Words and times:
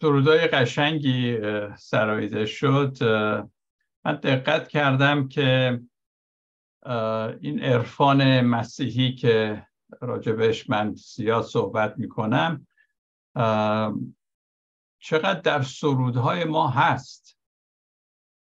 سرودای 0.00 0.46
قشنگی 0.46 1.38
سرایده 1.76 2.46
شد. 2.46 3.02
من 4.04 4.14
دقت 4.14 4.68
کردم 4.68 5.28
که 5.28 5.80
این 7.40 7.60
عرفان 7.60 8.40
مسیحی 8.40 9.14
که 9.14 9.66
راجبش 10.00 10.70
من 10.70 10.94
زیاد 10.94 11.44
صحبت 11.44 11.98
می‌کنم 11.98 12.66
چقدر 14.98 15.40
در 15.40 15.62
سرودهای 15.62 16.44
ما 16.44 16.68
هست. 16.68 17.38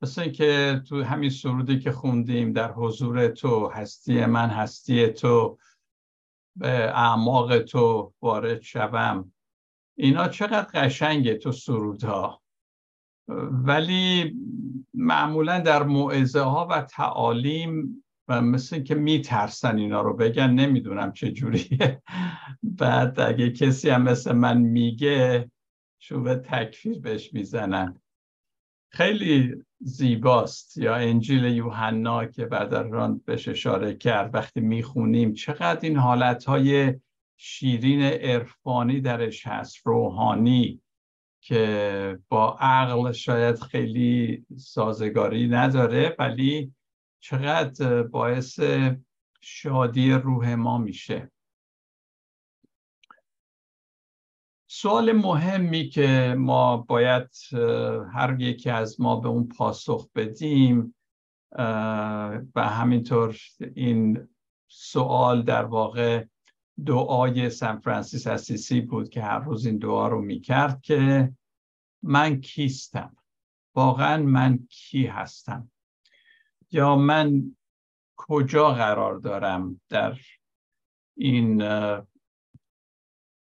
مثل 0.01 0.29
که 0.29 0.81
تو 0.89 1.03
همین 1.03 1.29
سرودی 1.29 1.79
که 1.79 1.91
خوندیم 1.91 2.53
در 2.53 2.71
حضور 2.71 3.27
تو 3.27 3.67
هستی 3.67 4.25
من 4.25 4.49
هستی 4.49 5.07
تو 5.07 5.57
به 6.55 6.69
اعماق 6.69 7.59
تو 7.59 8.13
وارد 8.21 8.61
شوم. 8.61 9.31
اینا 10.01 10.27
چقدر 10.27 10.67
قشنگه 10.73 11.35
تو 11.35 11.51
سرودها. 11.51 12.41
ولی 13.51 14.35
معمولا 14.93 15.59
در 15.59 15.83
موعظه 15.83 16.39
ها 16.39 16.67
و 16.71 16.81
تعالیم 16.81 18.03
و 18.27 18.41
مثل 18.41 18.83
که 18.83 18.95
میترسن 18.95 19.77
اینا 19.77 20.01
رو 20.01 20.17
بگن 20.17 20.49
نمی‌دونم 20.49 21.11
چه 21.11 21.31
جوریه. 21.31 22.01
بعد 22.79 23.19
اگه 23.19 23.51
کسی 23.51 23.89
هم 23.89 24.01
مثل 24.01 24.31
من 24.31 24.57
میگه 24.57 25.51
به 26.23 26.35
تکفیر 26.35 26.99
بهش 26.99 27.33
می‌زنن. 27.33 28.01
خیلی 28.91 29.55
زیباست. 29.79 30.77
یا 30.77 30.95
انجیل 30.95 31.43
یوحنا 31.43 32.25
که 32.25 32.45
بعد 32.45 33.25
بهش 33.25 33.47
اشاره 33.47 33.95
کرد 33.95 34.35
وقتی 34.35 34.59
می‌خونیم 34.61 35.33
چقدر 35.33 35.79
این 35.81 35.97
حالتهای 35.97 36.93
شیرین 37.43 38.01
عرفانی 38.01 39.01
درش 39.01 39.47
هست 39.47 39.87
روحانی 39.87 40.81
که 41.41 42.19
با 42.29 42.57
عقل 42.59 43.11
شاید 43.11 43.59
خیلی 43.59 44.45
سازگاری 44.57 45.47
نداره 45.47 46.15
ولی 46.19 46.73
چقدر 47.19 48.03
باعث 48.03 48.59
شادی 49.41 50.11
روح 50.11 50.55
ما 50.55 50.77
میشه. 50.77 51.31
سوال 54.67 55.11
مهمی 55.11 55.89
که 55.89 56.35
ما 56.37 56.77
باید 56.77 57.29
هر 58.13 58.35
یکی 58.39 58.69
از 58.69 59.01
ما 59.01 59.15
به 59.15 59.27
اون 59.27 59.47
پاسخ 59.47 60.09
بدیم 60.15 60.95
و 62.55 62.69
همینطور 62.69 63.37
این 63.75 64.27
سوال 64.67 65.43
در 65.43 65.65
واقع 65.65 66.25
دعای 66.85 67.49
سن 67.49 67.79
فرانسیس 67.79 68.27
اسیسی 68.27 68.81
بود 68.81 69.09
که 69.09 69.21
هر 69.21 69.39
روز 69.39 69.65
این 69.65 69.77
دعا 69.77 70.07
رو 70.07 70.21
می‌کرد 70.21 70.81
که 70.81 71.31
من 72.03 72.41
کیستم؟ 72.41 73.15
واقعا 73.75 74.17
من 74.17 74.59
کی 74.69 75.05
هستم؟ 75.05 75.71
یا 76.71 76.95
من 76.95 77.55
کجا 78.15 78.71
قرار 78.71 79.19
دارم 79.19 79.81
در 79.89 80.19
این 81.17 81.61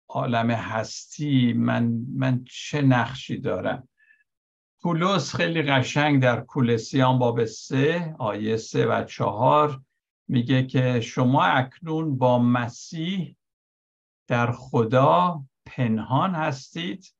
عالم 0.09 0.51
هستی؟ 0.51 1.53
من 1.53 2.05
من 2.15 2.43
چه 2.43 2.81
نقشی 2.81 3.37
دارم؟ 3.37 3.87
پولس 4.81 5.35
خیلی 5.35 5.61
قشنگ 5.61 6.21
در 6.21 6.41
کولسیان 6.41 7.19
باب 7.19 7.45
سه 7.45 8.15
آیه 8.19 8.57
سه 8.57 8.85
و 8.85 9.03
چهار 9.03 9.81
میگه 10.29 10.67
که 10.67 11.01
شما 11.01 11.43
اکنون 11.43 12.17
با 12.17 12.39
مسیح 12.39 13.37
در 14.27 14.51
خدا 14.51 15.43
پنهان 15.65 16.35
هستید 16.35 17.15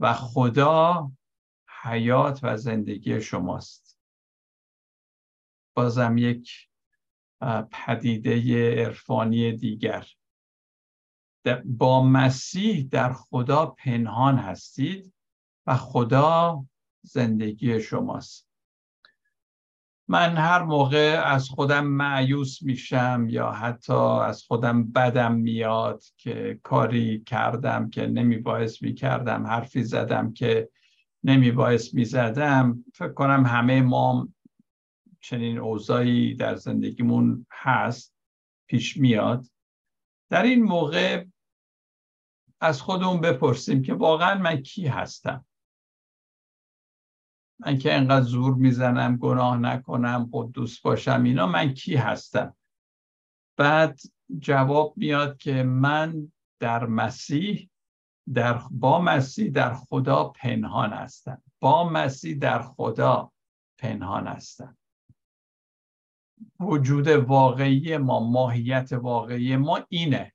و 0.00 0.14
خدا 0.14 1.12
حیات 1.82 2.40
و 2.42 2.56
زندگی 2.56 3.20
شماست. 3.20 3.98
بازم 5.74 6.18
یک 6.18 6.68
پدیده 7.70 8.34
عرفانی 8.84 9.52
دیگر. 9.52 10.06
با 11.64 12.02
مسیح 12.02 12.88
در 12.90 13.12
خدا 13.12 13.66
پنهان 13.66 14.38
هستید 14.38 15.14
و 15.66 15.76
خدا 15.76 16.66
زندگی 17.02 17.80
شماست. 17.80 18.47
من 20.10 20.36
هر 20.36 20.62
موقع 20.62 21.22
از 21.24 21.48
خودم 21.48 21.86
معیوس 21.86 22.62
میشم 22.62 23.26
یا 23.30 23.50
حتی 23.50 23.92
از 23.92 24.42
خودم 24.42 24.92
بدم 24.92 25.34
میاد 25.34 26.02
که 26.16 26.60
کاری 26.62 27.22
کردم 27.26 27.90
که 27.90 28.06
نمی 28.06 28.42
می‌کردم 28.82 29.46
حرفی 29.46 29.82
زدم 29.82 30.32
که 30.32 30.68
نمی 31.24 31.50
می‌زدم 31.94 32.84
فکر 32.94 33.12
کنم 33.12 33.46
همه 33.46 33.82
ما 33.82 34.28
چنین 35.20 35.58
اوضاعی 35.58 36.34
در 36.34 36.54
زندگیمون 36.54 37.46
هست 37.52 38.14
پیش 38.66 38.96
میاد. 38.96 39.46
در 40.30 40.42
این 40.42 40.62
موقع 40.62 41.24
از 42.60 42.82
خودمون 42.82 43.20
بپرسیم 43.20 43.82
که 43.82 43.94
واقعا 43.94 44.38
من 44.38 44.56
کی 44.56 44.86
هستم؟ 44.86 45.44
من 47.60 47.78
که 47.78 47.94
انقدر 47.94 48.24
زور 48.24 48.54
می‌زنم 48.54 49.16
گناه 49.16 49.56
نکنم 49.58 50.30
قدوس 50.32 50.80
باشم 50.80 51.22
اینا 51.22 51.46
من 51.46 51.74
کی 51.74 51.96
هستم؟ 51.96 52.56
بعد 53.56 54.00
جواب 54.38 54.94
میاد 54.96 55.36
که 55.36 55.62
من 55.62 56.32
در 56.60 56.86
مسیح 56.86 57.70
در 58.34 58.62
با 58.70 59.00
مسیح 59.00 59.50
در 59.50 59.74
خدا 59.74 60.24
پنهان 60.24 60.90
هستم. 60.90 61.42
با 61.60 61.88
مسیح 61.88 62.38
در 62.38 62.62
خدا 62.62 63.32
پنهان 63.78 64.26
هستم. 64.26 64.76
وجود 66.60 67.08
واقعی 67.08 67.96
ما 67.96 68.20
ماهیت 68.20 68.92
واقعی 68.92 69.56
ما 69.56 69.80
اینه. 69.88 70.32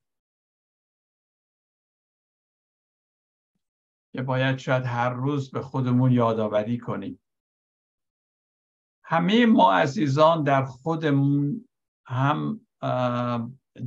که 4.13 4.21
باید 4.21 4.57
شاید 4.57 4.85
هر 4.85 5.09
روز 5.09 5.51
به 5.51 5.61
خودمون 5.61 6.11
یادآوری 6.11 6.77
کنیم. 6.77 7.19
همه 9.03 9.45
ما 9.45 9.73
عزیزان 9.73 10.43
در 10.43 10.65
خودمون 10.65 11.67
هم 12.05 12.61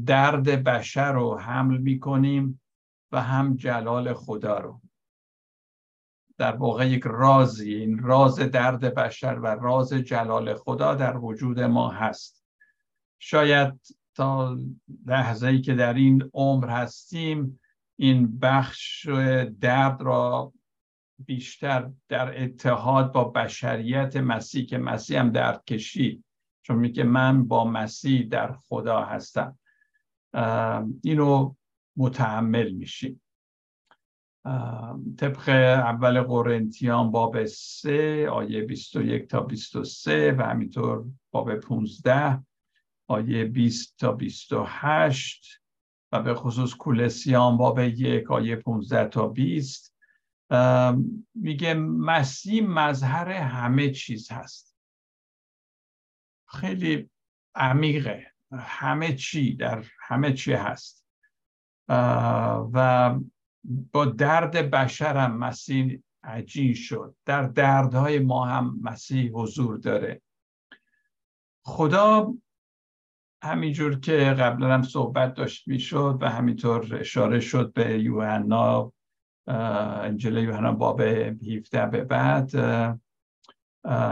درد 0.07 0.49
بشر 0.65 1.13
رو 1.13 1.39
حمل 1.39 1.77
می 1.77 2.01
کنیم 2.01 2.61
و 3.13 3.23
هم 3.23 3.57
جلال 3.57 4.15
خدا 4.15 4.59
رو. 4.59 4.81
در 6.39 6.57
واقع 6.57 6.89
یک 6.89 7.03
رازی 7.05 7.75
این 7.75 7.99
راز 7.99 8.39
درد 8.39 8.95
بشر 8.95 9.39
و 9.39 9.47
راز 9.47 9.93
جلال 9.93 10.55
خدا 10.55 10.95
در 10.95 11.17
وجود 11.17 11.61
ما 11.61 11.91
هست. 11.91 12.45
شاید 13.19 13.81
تا 14.15 14.59
لحظه 15.07 15.47
ای 15.47 15.61
که 15.61 15.75
در 15.75 15.95
این 15.95 16.31
عمر 16.35 16.69
هستیم 16.69 17.61
این 17.97 18.39
بخش 18.39 19.09
درد 19.61 20.03
را 20.03 20.53
بیشتر 21.19 21.91
در 22.09 22.43
اتحاد 22.43 23.13
با 23.13 23.25
بشریت 23.25 24.17
مسیح 24.17 24.67
که 24.67 24.79
مسیح 24.79 25.21
هم 25.21 25.31
درد 25.31 25.65
کشید 25.65 26.25
چون 26.63 26.77
میگه 26.77 27.05
من 27.05 27.45
با 27.45 27.65
مسیح 27.65 28.29
در 28.29 28.53
خدا 28.53 29.05
هستم. 29.05 29.59
اینو 31.03 31.55
متحمل 31.97 32.73
میشیم. 32.73 33.23
طبق 35.19 35.49
اول 35.49 36.21
قرنتیان 36.23 37.11
باب 37.11 37.45
3 37.45 38.29
آیه 38.29 38.63
21 38.63 39.27
تا 39.27 39.41
23 39.41 40.33
و 40.39 40.43
همینطور 40.43 41.05
باب 41.31 41.55
15 41.55 42.45
آیه 43.09 43.45
20 43.45 43.99
تا 43.99 44.13
28 44.13 45.66
به 46.23 46.35
خصوص 46.35 46.75
کولسیان 46.75 47.57
باب 47.57 47.79
یک 47.79 48.31
آیه 48.31 48.57
15 48.57 49.09
تا 49.09 49.29
20 49.29 49.97
میگه 51.35 51.75
مسیح 51.75 52.67
مظهر 52.69 53.29
همه 53.31 53.91
چیز 53.91 54.33
هست. 54.33 54.77
خیلی 56.49 57.11
عمیقه. 57.55 58.33
همه 58.53 59.15
چی 59.15 59.57
در 59.57 59.85
همه 60.01 60.33
چی 60.33 60.53
هست. 60.53 61.07
و 62.73 63.15
با 63.93 64.05
درد 64.05 64.71
بشر 64.71 65.17
هم 65.17 65.39
مسیح 65.39 66.03
عجین 66.23 66.75
شد. 66.75 67.17
در 67.25 67.43
دردهای 67.43 68.19
ما 68.19 68.47
هم 68.47 68.79
مسیح 68.83 69.31
حضور 69.33 69.79
داره. 69.79 70.23
خدا 71.65 72.35
همینجور 73.47 74.01
که 74.01 74.17
قبلا 74.17 74.75
هم 74.75 74.83
صحبت 74.83 75.35
داشت 75.35 75.69
می‌شد 75.69 76.19
و 76.21 76.29
همینطور 76.31 76.97
اشاره 77.01 77.41
شد 77.41 77.73
به 77.73 77.99
یوحنا 77.99 78.93
انجیل 79.47 80.37
یوحنا 80.37 80.73
باب 80.73 81.01
17 81.01 81.87
به 81.87 82.05
بعد 82.05 82.55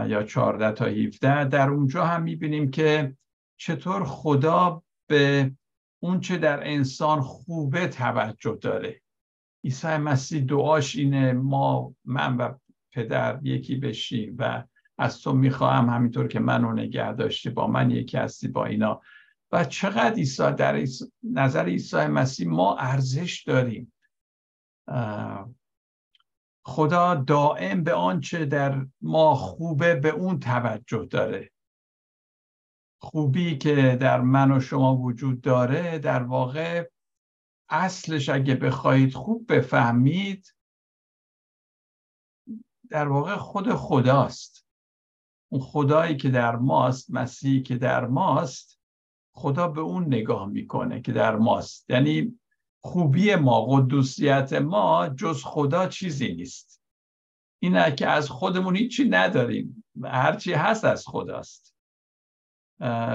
یا 0.07 0.23
14 0.23 0.71
تا 0.71 0.85
17 0.85 1.45
در 1.45 1.69
اونجا 1.69 2.05
هم 2.05 2.23
می‌بینیم 2.23 2.71
که 2.71 3.17
چطور 3.57 4.03
خدا 4.03 4.83
به 5.07 5.51
اونچه 5.99 6.37
در 6.37 6.67
انسان 6.67 7.21
خوبه 7.21 7.87
توجه 7.87 8.57
داره. 8.61 9.01
عیسی 9.63 9.87
مسیح 9.87 10.43
دعاش 10.43 10.95
اینه 10.95 11.33
ما 11.33 11.95
من 12.05 12.37
و 12.37 12.53
پدر 12.91 13.39
یکی 13.43 13.75
بشیم 13.75 14.35
و 14.39 14.63
از 14.97 15.21
تو 15.21 15.33
می‌خواهم 15.33 15.89
همینطور 15.89 16.27
که 16.27 16.39
منو 16.39 16.73
نگه 16.73 17.13
داشتی 17.13 17.49
با 17.49 17.67
من 17.67 17.91
یکی 17.91 18.17
هستی 18.17 18.47
با 18.47 18.65
اینا. 18.65 19.01
و 19.55 19.63
چقدر 19.63 20.13
عیسی 20.13 20.51
در 20.51 20.85
نظر 21.23 21.65
عیسی 21.65 21.97
مسیح 21.97 22.47
ما 22.47 22.77
ارزش 22.77 23.43
داریم. 23.43 23.93
خدا 26.65 27.15
دائم 27.15 27.83
به 27.83 27.93
آنچه 27.93 28.45
در 28.45 28.85
ما 29.01 29.35
خوبه 29.35 29.95
به 29.95 30.09
اون 30.09 30.39
توجه 30.39 31.05
داره. 31.05 31.51
خوبی 33.01 33.57
که 33.57 33.97
در 34.01 34.21
من 34.21 34.51
و 34.51 34.59
شما 34.59 34.97
وجود 34.97 35.41
داره 35.41 35.99
در 35.99 36.23
واقع 36.23 36.89
اصلش 37.69 38.29
اگه 38.29 38.55
بخواهید 38.55 39.13
خوب 39.13 39.53
بفهمید 39.53 40.55
در 42.89 43.07
واقع 43.07 43.35
خود 43.35 43.73
خداست. 43.73 44.65
اون 45.51 45.61
خدایی 45.61 46.17
که 46.17 46.29
در 46.29 46.55
ماست 46.55 47.11
مسیحی 47.11 47.61
که 47.61 47.77
در 47.77 48.07
ماست 48.07 48.74
خدا 49.35 49.67
به 49.67 49.81
اون 49.81 50.05
نگاه 50.05 50.49
می‌کنه 50.49 51.01
که 51.01 51.11
در 51.11 51.35
ماست. 51.35 51.89
یعنی 51.89 52.39
خوبی 52.81 53.35
ما 53.35 53.65
قدوسیت 53.65 54.53
ما 54.53 55.09
جز 55.09 55.43
خدا 55.43 55.87
چیزی 55.87 56.33
نیست. 56.33 56.81
اینه 57.59 57.95
که 57.95 58.07
از 58.07 58.29
خودمون 58.29 58.75
هیچی 58.75 59.09
نداریم. 59.09 59.83
هرچی 60.03 60.53
هست 60.53 60.85
از 60.85 61.07
خداست. 61.07 61.75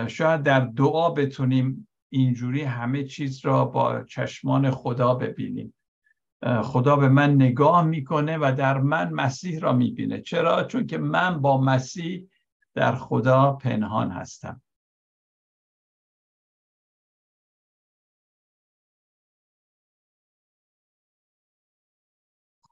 شاید 0.06 0.42
در 0.42 0.60
دعا 0.60 1.10
بتونیم 1.10 1.88
اینجوری 2.12 2.62
همه 2.62 3.04
چیز 3.04 3.44
را 3.44 3.64
با 3.64 4.04
چشمان 4.04 4.70
خدا 4.70 5.14
ببینیم. 5.14 5.74
خدا 6.62 6.96
به 6.96 7.08
من 7.08 7.34
نگاه 7.34 7.82
می‌کنه 7.82 8.38
و 8.38 8.54
در 8.58 8.78
من 8.78 9.12
مسیح 9.12 9.60
را 9.60 9.72
می‌بینه. 9.72 10.20
چرا؟ 10.20 10.64
چون 10.64 10.86
که 10.86 10.98
من 10.98 11.40
با 11.40 11.60
مسیح 11.60 12.28
در 12.74 12.94
خدا 12.94 13.52
پنهان 13.52 14.10
هستم. 14.10 14.62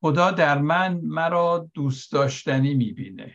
خدا 0.01 0.31
در 0.31 0.59
من 0.59 1.01
مرا 1.01 1.71
دوست 1.75 2.13
داشتنی 2.13 2.75
می‌بینه 2.75 3.35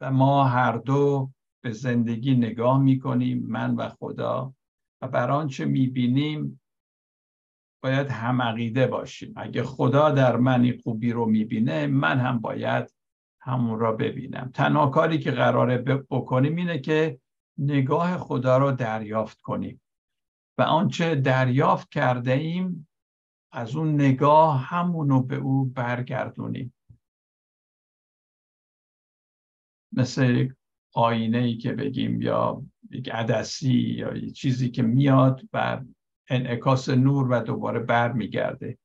و 0.00 0.12
ما 0.12 0.44
هر 0.44 0.76
دو 0.76 1.30
به 1.64 1.72
زندگی 1.72 2.34
نگاه 2.34 2.82
می‌کنیم 2.82 3.46
من 3.46 3.74
و 3.74 3.88
خدا 3.88 4.54
و 5.02 5.08
بر 5.08 5.30
آنچه 5.30 5.64
می‌بینیم 5.64 6.60
باید 7.82 8.10
هم 8.10 8.42
عقیده 8.42 8.86
باشیم. 8.86 9.32
اگه 9.36 9.62
خدا 9.62 10.10
در 10.10 10.36
من 10.36 10.62
این 10.62 10.80
خوبی 10.84 11.12
رو 11.12 11.26
می‌بینه 11.26 11.86
من 11.86 12.18
هم 12.18 12.38
باید 12.38 12.94
همون 13.40 13.78
را 13.78 13.92
ببینم. 13.92 14.50
تنها 14.54 14.86
کاری 14.86 15.18
که 15.18 15.30
قراره 15.30 15.78
بکنیم 16.10 16.56
اینه 16.56 16.78
که 16.78 17.20
نگاه 17.58 18.18
خدا 18.18 18.58
رو 18.58 18.72
دریافت 18.72 19.40
کنیم. 19.40 19.80
و 20.58 20.62
آنچه 20.62 21.14
دریافت 21.14 21.90
کرده 21.90 22.32
ایم 22.32 22.85
از 23.56 23.76
اون 23.76 23.94
نگاه 23.94 24.60
همونو 24.60 25.22
به 25.22 25.36
او 25.36 25.64
برگردونیم 25.64 26.74
مثل 29.92 30.48
آینه 30.94 31.38
ای 31.38 31.56
که 31.56 31.72
بگیم 31.72 32.22
یا 32.22 32.62
یک 32.90 33.08
عدسی 33.08 33.72
یا 33.72 34.16
یه 34.16 34.30
چیزی 34.30 34.70
که 34.70 34.82
میاد 34.82 35.42
و 35.52 35.80
انعکاس 36.28 36.88
نور 36.88 37.28
و 37.30 37.40
دوباره 37.40 37.80
بر 37.80 38.12
میگرده 38.12 38.78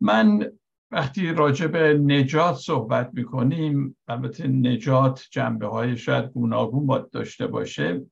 من 0.00 0.52
وقتی 0.90 1.32
راجع 1.32 1.66
به 1.66 1.98
نجات 1.98 2.56
صحبت 2.56 3.10
می‌کنیم 3.12 3.96
البته 4.08 4.48
نجات 4.48 5.26
جنبه 5.30 5.66
های 5.66 5.96
شاید 5.96 6.24
گوناگون 6.24 6.86
باید 6.86 7.10
داشته 7.10 7.46
باشه 7.46 8.06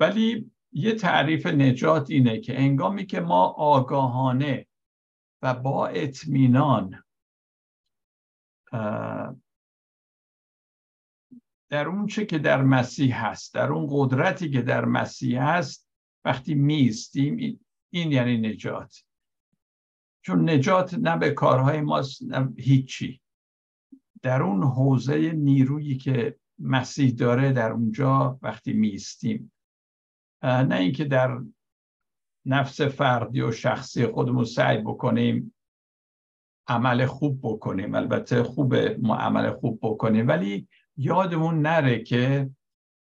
ولی 0.00 0.50
یه 0.72 0.94
تعریف 0.94 1.46
نجات 1.46 2.10
اینه 2.10 2.40
که 2.40 2.60
انگامی 2.60 3.06
که 3.06 3.20
ما 3.20 3.46
آگاهانه 3.46 4.66
و 5.42 5.54
با 5.54 5.86
اطمینان 5.86 7.02
در 11.70 11.88
اون 11.88 12.06
چه 12.06 12.26
که 12.26 12.38
در 12.38 12.62
مسیح 12.62 13.26
هست 13.26 13.54
در 13.54 13.72
اون 13.72 13.86
قدرتی 13.90 14.50
که 14.50 14.62
در 14.62 14.84
مسیح 14.84 15.42
هست 15.42 15.88
وقتی 16.24 16.54
میستیم 16.54 17.60
این 17.90 18.12
یعنی 18.12 18.38
نجات. 18.38 19.04
چون 20.24 20.50
نجات 20.50 20.94
نه 20.94 21.16
به 21.16 21.30
کارهای 21.30 21.80
ماست 21.80 22.22
نه 22.22 22.54
هیچی. 22.58 23.20
در 24.22 24.42
اون 24.42 24.62
حوزه 24.62 25.32
نیرویی 25.32 25.96
که 25.96 26.36
مسیح 26.58 27.14
داره 27.14 27.52
در 27.52 27.72
اونجا 27.72 28.38
وقتی 28.42 28.72
میستیم 28.72 29.52
نه 30.42 30.74
اینکه 30.74 31.04
در 31.04 31.40
نفس 32.46 32.80
فردی 32.80 33.40
و 33.40 33.52
شخصی 33.52 34.06
خودمون 34.06 34.44
سعی 34.44 34.78
بکنیم 34.78 35.54
عمل 36.68 37.06
خوب 37.06 37.40
بکنیم. 37.42 37.94
البته 37.94 38.42
خوب 38.42 38.74
ما 38.74 39.16
عمل 39.16 39.50
خوب 39.50 39.78
بکنیم 39.82 40.28
ولی 40.28 40.68
یادمون 40.96 41.62
نره 41.62 42.02
که 42.02 42.50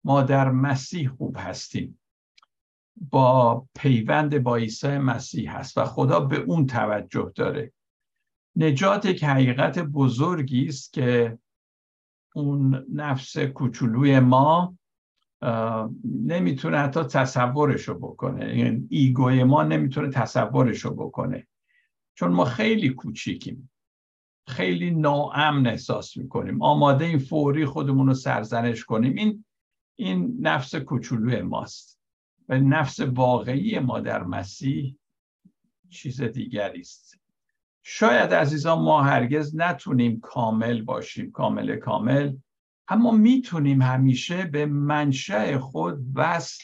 ما 0.03 0.21
در 0.21 0.51
مسیح 0.51 1.09
خوب 1.09 1.37
هستیم. 1.39 1.99
با 2.95 3.65
پیوند 3.75 4.43
با 4.43 4.55
عیسی 4.55 4.97
مسیح 4.97 5.57
هست 5.57 5.77
و 5.77 5.85
خدا 5.85 6.19
به 6.19 6.37
اون 6.37 6.65
توجه 6.65 7.31
داره. 7.35 7.73
نجات 8.55 9.05
یک 9.05 9.23
حقیقت 9.23 9.79
بزرگی 9.79 10.67
است 10.67 10.93
که 10.93 11.37
اون 12.35 12.85
نفس 12.93 13.37
کوچولوی 13.37 14.19
ما 14.19 14.77
نمی‌تونه 16.03 16.77
حتی 16.77 17.03
تصورشو 17.03 17.93
بکنه. 17.93 18.45
این 18.45 18.57
یعنی 18.65 18.87
ایگوی 18.89 19.43
ما 19.43 19.63
نمی‌تونه 19.63 20.09
تصورشو 20.09 20.93
بکنه. 20.93 21.47
چون 22.13 22.31
ما 22.31 22.45
خیلی 22.45 22.89
کوچیکیم. 22.89 23.71
خیلی 24.47 24.91
ناامن 24.91 25.67
احساس 25.67 26.17
می‌کنیم. 26.17 26.61
آماده 26.61 27.05
این 27.05 27.19
فوری 27.19 27.65
خودمون 27.65 28.07
رو 28.07 28.13
سرزنش 28.13 28.85
کنیم. 28.85 29.13
این 29.13 29.45
این 29.95 30.37
نفس 30.39 30.75
کوچولوی 30.75 31.41
ماست. 31.41 31.99
و 32.49 32.59
نفس 32.59 32.99
واقعی 32.99 33.79
ما 33.79 33.99
در 33.99 34.23
مسیح 34.23 34.97
چیز 35.89 36.21
دیگری 36.21 36.79
است. 36.79 37.19
شاید 37.83 38.33
عزیزان 38.33 38.79
ما 38.79 39.03
هرگز 39.03 39.55
نتونیم 39.55 40.19
کامل 40.19 40.81
باشیم. 40.81 41.31
کامل 41.31 41.75
کامل. 41.75 42.35
اما 42.89 43.11
می‌تونیم 43.11 43.81
همیشه 43.81 44.45
به 44.45 44.65
منشأ 44.65 45.57
خود 45.57 46.05
وصل 46.15 46.63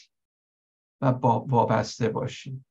و 1.01 1.05
وابسته 1.05 2.10
باشیم. 2.10 2.65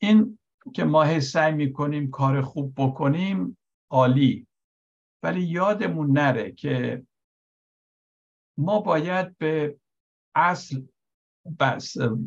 این 0.00 0.38
که 0.74 0.84
ما 0.84 1.20
سعی 1.20 1.52
می‌کنیم 1.52 2.10
کار 2.10 2.40
خوب 2.40 2.74
بکنیم 2.76 3.58
عالی 3.90 4.46
ولی 5.22 5.42
یادمون 5.42 6.10
نره 6.10 6.52
که 6.52 7.06
ما 8.58 8.80
باید 8.80 9.38
به 9.38 9.78
اصل 10.34 10.82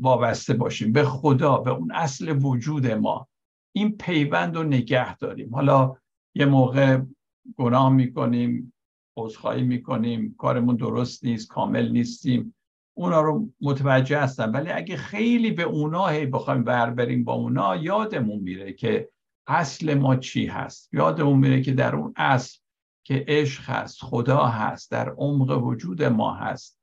وابسته 0.01 0.53
باشیم 0.53 0.91
به 0.91 1.03
خدا 1.03 1.57
به 1.57 1.71
اون 1.71 1.91
اصل 1.91 2.39
وجود 2.43 2.87
ما. 2.87 3.27
این 3.75 3.97
پیوند 3.97 4.55
رو 4.55 4.63
نگه 4.63 5.17
داریم. 5.17 5.55
حالا 5.55 5.95
یه 6.35 6.45
موقع 6.45 7.01
گناه 7.57 7.89
می‌کنیم 7.89 8.74
عذرخواهی 9.17 9.63
می‌کنیم 9.63 10.35
کارمون 10.37 10.75
درست 10.75 11.23
نیست 11.23 11.47
کامل 11.47 11.91
نیستیم. 11.91 12.55
اونا 12.97 13.21
رو 13.21 13.49
متوجه 13.61 14.19
هستن 14.19 14.51
ولی 14.51 14.69
اگه 14.69 14.97
خیلی 14.97 15.51
به 15.51 15.63
اونا 15.63 16.07
هی 16.07 16.25
بخوایم 16.25 16.65
ور 16.65 16.89
بریم 16.89 17.23
با 17.23 17.33
اونا 17.33 17.75
یادمون 17.75 18.39
میره 18.39 18.73
که 18.73 19.09
اصل 19.47 19.93
ما 19.93 20.15
چی 20.15 20.45
هست. 20.45 20.93
یادمون 20.93 21.39
میره 21.39 21.61
که 21.61 21.73
در 21.73 21.95
اون 21.95 22.13
اصل 22.15 22.59
که 23.03 23.25
عشق 23.27 23.69
هست 23.69 23.97
خدا 24.01 24.45
هست 24.45 24.91
در 24.91 25.09
عمق 25.09 25.63
وجود 25.63 26.03
ما 26.03 26.33
هست. 26.33 26.79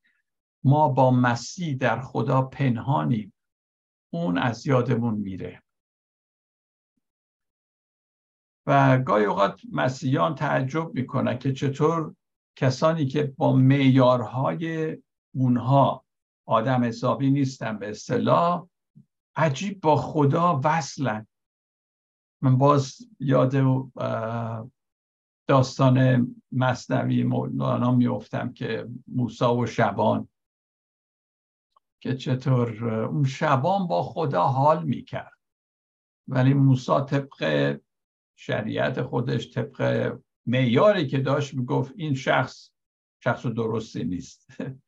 ما 0.65 0.89
با 0.89 1.11
مسیح 1.11 1.77
در 1.77 2.01
خدا 2.01 2.43
پنهانیم. 2.43 3.33
اون 4.13 4.39
از 4.39 4.67
یادمون 4.67 5.15
میره. 5.15 5.63
و 8.67 8.99
گاهی 8.99 9.25
اوقات 9.25 9.61
مسیحیان 9.73 10.35
تعجب 10.35 10.95
می‌کنن 10.95 11.39
که 11.39 11.53
چطور 11.53 12.15
کسانی 12.57 13.07
که 13.07 13.35
با 13.37 13.53
معیارهای 13.53 14.99
اونها 15.35 16.05
آدم 16.47 16.85
حسابی 16.85 17.31
نیستن 17.31 17.79
به 17.79 17.91
اصطلاح 17.91 18.67
عجیب 19.37 19.81
با 19.81 19.97
خدا 19.97 20.61
وصلن. 20.65 21.27
من 22.43 22.59
باز 22.59 22.99
یاد 23.21 23.55
داستان 25.49 26.27
مصنوی 26.53 27.25
مولانا 27.25 27.93
میفتم 27.93 28.53
که 28.53 28.89
موسا 29.09 29.57
و 29.57 29.67
شبان 29.67 30.29
که 32.03 32.17
چطور 32.17 32.95
اون 32.95 33.25
شبان 33.25 33.87
با 33.87 34.03
خدا 34.03 34.43
حال 34.43 34.85
می‌کرد. 34.85 35.39
ولی 36.29 36.55
موسی 36.55 37.01
طبق 37.09 37.79
شریعت 38.37 39.03
خودش 39.03 39.55
طبق 39.55 40.19
معیاری 40.47 41.07
که 41.07 41.19
داشت 41.19 41.55
می‌گفت 41.55 41.93
این 41.97 42.15
شخص 42.15 42.71
شخص 43.25 43.47
درستی 43.47 44.05
نیست. 44.05 44.47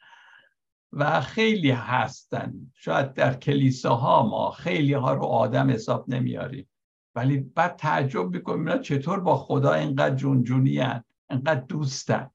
و 0.93 1.21
خیلی 1.21 1.71
هستن. 1.71 2.73
شاید 2.75 3.13
در 3.13 3.35
کلیساها 3.35 4.29
ما 4.29 4.51
خیلی 4.51 4.93
ها 4.93 5.15
رو 5.15 5.23
آدم 5.23 5.71
حساب 5.71 6.09
نمیاریم 6.09 6.69
ولی 7.15 7.39
بعد 7.39 7.77
تعجب 7.77 8.31
می‌کنیم 8.31 8.67
اینا 8.67 8.79
چطور 8.79 9.21
با 9.21 9.37
خدا 9.37 9.73
اینقدر 9.73 10.15
جونجونی 10.15 10.79
هن 10.79 11.05
اینقدر 11.31 11.61
دوستن. 11.61 12.31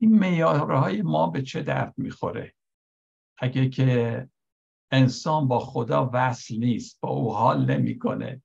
این 0.00 0.18
میارهای 0.18 1.02
ما 1.02 1.30
به 1.30 1.42
چه 1.42 1.62
درد 1.62 1.94
می‌خوره؟ 1.96 2.54
اگه 3.38 3.68
که 3.68 4.28
انسان 4.90 5.48
با 5.48 5.58
خدا 5.58 6.10
وصل 6.12 6.56
نیست 6.56 7.00
با 7.00 7.08
او 7.08 7.34
حال 7.34 7.70
نمی‌کنه. 7.70 8.42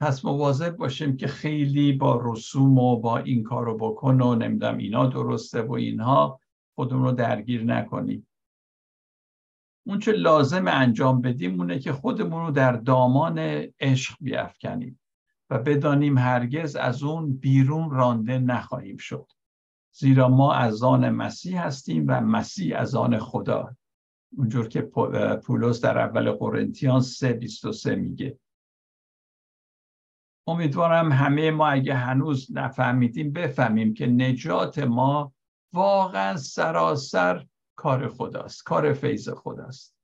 پس 0.00 0.24
مواظب 0.24 0.76
باشیم 0.76 1.16
که 1.16 1.26
خیلی 1.26 1.92
با 1.92 2.20
رسوم 2.24 2.78
و 2.78 3.00
با 3.00 3.18
این 3.18 3.42
کارو 3.42 3.76
بکن 3.76 4.20
و 4.20 4.34
نمی‌دونم 4.34 4.78
اینا 4.78 5.06
درسته 5.06 5.62
و 5.62 5.72
اینها 5.72 6.40
خودمون 6.74 7.04
رو 7.04 7.12
درگیر 7.12 7.64
نکنیم. 7.64 8.26
اون 9.86 9.98
چه 9.98 10.12
لازم 10.12 10.64
انجام 10.68 11.20
بدیم 11.20 11.60
اونه 11.60 11.78
که 11.78 11.92
خودمون 11.92 12.46
رو 12.46 12.50
در 12.50 12.72
دامان 12.72 13.38
عشق 13.80 14.16
بیافکنیم 14.20 15.00
و 15.50 15.58
بدانیم 15.58 16.18
هرگز 16.18 16.76
از 16.76 17.02
اون 17.02 17.36
بیرون 17.36 17.90
رانده 17.90 18.38
نخواهیم 18.38 18.96
شد. 18.96 19.26
زیرا 19.92 20.28
ما 20.28 20.52
از 20.54 20.82
آن 20.82 21.10
مسیح 21.10 21.66
هستیم 21.66 22.04
و 22.08 22.20
مسیح 22.20 22.78
از 22.78 22.94
آن 22.94 23.18
خدا. 23.18 23.76
اونجور 24.36 24.68
که 24.68 24.80
پولس 25.44 25.80
در 25.80 25.98
اول 25.98 26.32
قرنتیان 26.32 27.00
3.23 27.00 27.86
میگه. 27.86 28.38
امیدوارم 30.46 31.12
همه 31.12 31.50
ما 31.50 31.68
اگه 31.68 31.94
هنوز 31.94 32.52
نفهمیدیم 32.52 33.32
بفهمیم 33.32 33.94
که 33.94 34.06
نجات 34.06 34.78
ما 34.78 35.32
واقعا 35.72 36.36
سراسر 36.36 37.46
کار 37.76 38.08
خداست 38.08 38.62
کار 38.62 38.92
فیض 38.92 39.28
خداست. 39.28 39.96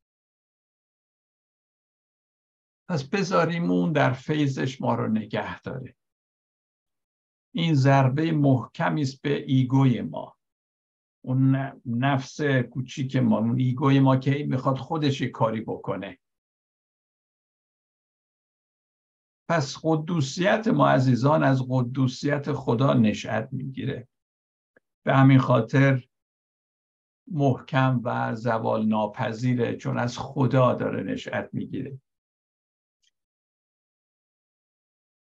پس 2.88 3.04
بذاریم 3.04 3.70
اون 3.70 3.92
در 3.92 4.12
فیضش 4.12 4.80
ما 4.80 4.94
رو 4.94 5.08
نگه 5.08 5.60
داره. 5.60 5.96
این 7.54 7.74
ضربه 7.74 8.32
محکمی 8.32 9.02
است 9.02 9.22
به 9.22 9.44
ego 9.44 9.86
ی 9.86 10.00
ما. 10.00 10.36
اون 11.24 11.72
نفس 11.86 12.40
کوچیک 12.42 13.16
ما 13.16 13.38
اون 13.38 13.58
ego 13.58 13.90
ی 13.90 14.00
ما 14.00 14.16
که 14.16 14.46
می‌خواد 14.48 14.76
خودش 14.78 15.22
کاری 15.22 15.60
بکنه. 15.60 16.18
پس 19.48 19.76
قدوسیت 19.82 20.68
ما 20.68 20.88
عزیزان 20.88 21.42
از 21.42 21.62
قدوسیت 21.68 22.52
خدا 22.52 22.94
نشأت 22.94 23.48
می‌گیره. 23.52 24.08
به 25.04 25.14
همین 25.14 25.38
خاطر 25.38 26.04
محکم 27.26 28.00
و 28.04 28.34
زوال 28.34 28.86
ناپذیره 28.86 29.76
چون 29.76 29.98
از 29.98 30.18
خدا 30.18 30.74
داره 30.74 31.02
نشأت 31.02 31.48
می‌گیره. 31.52 32.00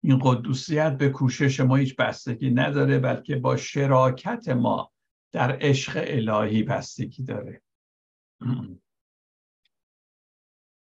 این 0.04 0.20
قدوسیت 0.24 0.98
به 0.98 1.10
کوشش 1.10 1.60
ما 1.60 1.76
هیچ 1.76 1.96
بستگی 1.96 2.50
نداره 2.50 3.00
بلکه 3.00 3.36
با 3.36 3.58
شراکت 3.58 4.50
ما 4.50 4.92
در 5.32 5.58
عشق 5.62 6.04
الهی 6.08 6.64
بستگی 6.64 7.24
داره. 7.24 7.62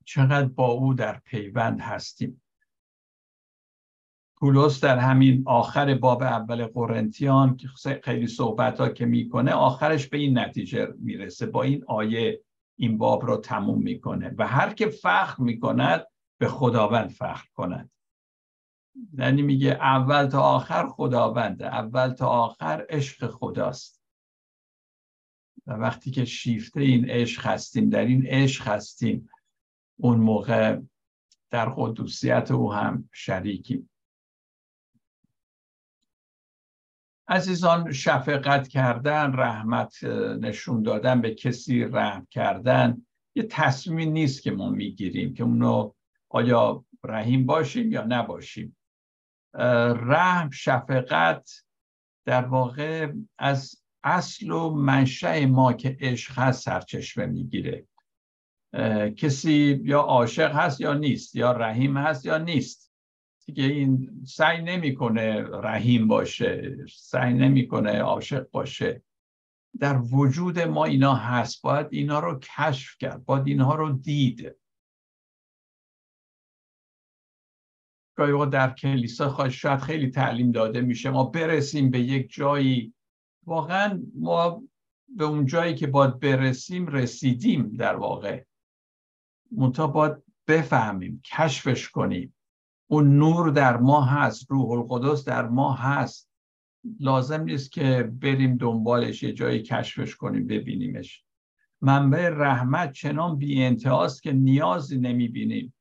چقدر 0.05 0.47
با 0.47 0.67
او 0.67 0.93
در 0.93 1.19
پیوند 1.19 1.81
هستیم. 1.81 2.41
پولس 4.37 4.83
در 4.83 4.97
همین 4.97 5.43
آخر 5.45 5.95
باب 5.95 6.23
اول 6.23 6.65
قرنتیان 6.65 7.57
خیلی 8.03 8.27
صحبت 8.27 8.79
ها 8.79 8.89
که 8.89 9.05
می‌کنه 9.05 9.51
آخرش 9.51 10.07
به 10.07 10.17
این 10.17 10.39
نتیجه 10.39 10.87
می‌رسه. 10.99 11.45
با 11.45 11.63
این 11.63 11.83
آیه 11.87 12.41
این 12.77 12.97
باب 12.97 13.25
رو 13.25 13.37
تموم 13.37 13.83
می‌کنه 13.83 14.35
و 14.37 14.47
هر 14.47 14.73
که 14.73 14.87
فخر 14.87 15.43
می‌کند 15.43 16.07
به 16.37 16.47
خداوند 16.47 17.09
فخر 17.09 17.47
کند. 17.53 17.91
یعنی 19.17 19.41
میگه 19.41 19.71
اول 19.71 20.25
تا 20.25 20.41
آخر 20.41 20.87
خداونده 20.87 21.65
اول 21.67 22.09
تا 22.09 22.27
آخر 22.27 22.85
عشق 22.89 23.27
خداست. 23.27 24.01
و 25.67 25.73
وقتی 25.73 26.11
که 26.11 26.25
شیفته 26.25 26.81
این 26.81 27.09
عشق 27.09 27.45
هستیم 27.45 27.89
در 27.89 28.05
این 28.05 28.25
عشق 28.25 28.67
هستیم 28.67 29.29
اون 29.99 30.19
موقع 30.19 30.79
در 31.51 31.69
قدوسیت 31.69 32.51
او 32.51 32.73
هم 32.73 33.09
شریکیم. 33.13 33.89
عزیزان 37.27 37.91
شفقت 37.91 38.67
کردن 38.67 39.33
رحمت 39.33 40.03
نشون 40.41 40.83
دادن 40.83 41.21
به 41.21 41.33
کسی 41.33 41.83
رحم 41.83 42.27
کردن 42.31 43.05
یه 43.35 43.43
تصمیم 43.43 44.11
نیست 44.11 44.41
که 44.41 44.51
ما 44.51 44.69
می‌گیریم 44.69 45.33
که 45.33 45.43
اونو 45.43 45.91
آیا 46.29 46.85
رحیم 47.03 47.45
باشیم 47.45 47.91
یا 47.91 48.05
نباشیم. 48.07 48.77
رحم 50.07 50.49
شفقت 50.49 51.63
در 52.25 52.45
واقع 52.45 53.11
از 53.37 53.75
اصل 54.03 54.51
و 54.51 54.69
منشأ 54.69 55.45
ما 55.45 55.73
که 55.73 55.97
عشق 55.99 56.39
هست 56.39 56.63
سرچشمه 56.63 57.25
می‌گیره. 57.25 57.87
کسی 59.15 59.81
یا 59.83 59.99
عاشق 59.99 60.55
هست 60.55 60.81
یا 60.81 60.93
نیست 60.93 61.35
یا 61.35 61.51
رحیم 61.51 61.97
هست 61.97 62.25
یا 62.25 62.37
نیست. 62.37 62.84
دیگه 63.45 63.63
این 63.63 64.21
سعی 64.27 64.61
نمی‌کنه 64.61 65.41
رحیم 65.43 66.07
باشه 66.07 66.77
سعی 66.89 67.33
نمی‌کنه 67.33 67.99
عاشق 68.01 68.49
باشه. 68.49 69.01
در 69.79 70.01
وجود 70.11 70.59
ما 70.59 70.85
اینا 70.85 71.15
هست 71.15 71.61
باید 71.61 71.87
اینا 71.91 72.19
رو 72.19 72.39
کشف 72.39 72.97
کرد 72.97 73.25
باید 73.25 73.47
اینها 73.47 73.75
رو 73.75 73.93
دید. 73.93 74.55
گاهی 78.15 78.49
در 78.49 78.73
کلیسا 78.73 79.49
شاید 79.49 79.79
خیلی 79.79 80.09
تعلیم 80.09 80.51
داده 80.51 80.81
میشه 80.81 81.09
ما 81.09 81.23
برسیم 81.23 81.89
به 81.89 81.99
یک 81.99 82.33
جایی. 82.33 82.93
واقعا 83.45 84.03
ما 84.15 84.63
به 85.07 85.25
اون 85.25 85.45
جایی 85.45 85.75
که 85.75 85.87
باید 85.87 86.19
برسیم 86.19 86.87
رسیدیم 86.87 87.69
در 87.69 87.95
واقع. 87.95 88.43
منتها 89.51 89.87
باید 89.87 90.23
بفهمیم 90.47 91.21
کشفش 91.25 91.89
کنیم. 91.89 92.34
اون 92.87 93.17
نور 93.17 93.49
در 93.49 93.77
ما 93.77 94.01
هست 94.01 94.51
روح 94.51 94.71
القدس 94.71 95.25
در 95.25 95.47
ما 95.47 95.73
هست. 95.73 96.29
لازم 96.99 97.43
نیست 97.43 97.71
که 97.71 98.11
بریم 98.21 98.57
دنبالش 98.57 99.23
یه 99.23 99.33
جایی 99.33 99.61
کشفش 99.61 100.15
کنیم 100.15 100.47
ببینیمش. 100.47 101.23
منبع 101.81 102.29
رحمت 102.29 102.91
چنان 102.91 103.37
بی 103.37 103.75
که 104.23 104.31
نیازی 104.31 104.99
نمی‌بینیم 104.99 105.73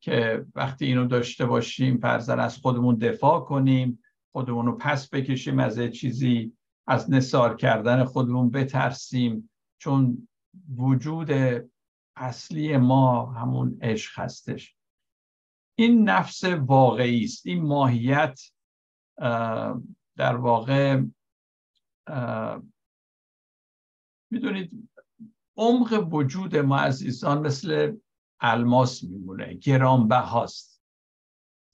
که 0.00 0.46
وقتی 0.54 0.86
اینو 0.86 1.06
داشته 1.06 1.46
باشیم 1.46 1.98
فرزن 1.98 2.40
از 2.40 2.56
خودمون 2.56 2.94
دفاع 2.94 3.40
کنیم 3.40 4.02
خودمون 4.32 4.66
رو 4.66 4.72
پس 4.72 5.08
بکشیم 5.08 5.58
از 5.58 5.78
چیزی 5.80 6.52
از 6.86 7.10
نصار 7.10 7.56
کردن 7.56 8.04
خودمون 8.04 8.50
بترسیم. 8.50 9.50
چون 9.78 10.28
وجود 10.76 11.30
اصلی 12.16 12.76
ما 12.76 13.26
همون 13.26 13.78
عشق 13.82 14.18
هستش. 14.18 14.76
این 15.74 16.08
نفس 16.08 16.44
واقعی 16.44 17.24
است. 17.24 17.46
این 17.46 17.62
ماهیت 17.62 18.40
در 20.16 20.36
واقع 20.36 21.02
می‌دونید 24.30 24.88
عمق 25.56 26.08
وجود 26.12 26.56
ما 26.56 26.78
عزیزان 26.78 27.46
مثل 27.46 27.96
الماس 28.40 29.04
میمونه 29.04 29.54
گرانبهاست. 29.54 30.82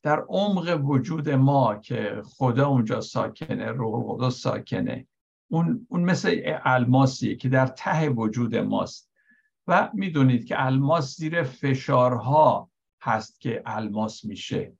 در 0.03 0.25
عمق 0.29 0.81
وجود 0.85 1.31
ما 1.31 1.77
که 1.77 2.23
خدا 2.25 2.69
اونجا 2.69 3.01
ساکنه 3.01 3.67
روح 3.67 3.95
القدس 3.95 4.41
ساکنه 4.41 5.07
اون, 5.51 5.87
اون 5.91 6.05
مثل 6.05 6.41
الماسیه 6.45 7.37
که 7.37 7.49
در 7.49 7.67
ته 7.67 8.09
وجود 8.09 8.57
ماست. 8.57 9.11
و 9.67 9.91
می‌دونید 9.95 10.45
که 10.45 10.67
الماس 10.67 11.17
زیر 11.17 11.43
فشارها 11.43 12.68
هست 13.01 13.41
که 13.41 13.63
الماس 13.67 14.25
میشه 14.25 14.73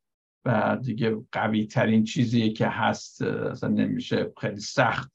و 0.45 0.79
دیگه 0.83 1.17
قوی 1.33 1.67
ترین 1.67 2.05
چیزیه 2.05 2.53
که 2.53 2.69
هست 2.69 3.23
اصلا 3.23 3.69
نمیشه 3.69 4.33
خیلی 4.41 4.61
سخت 4.61 5.13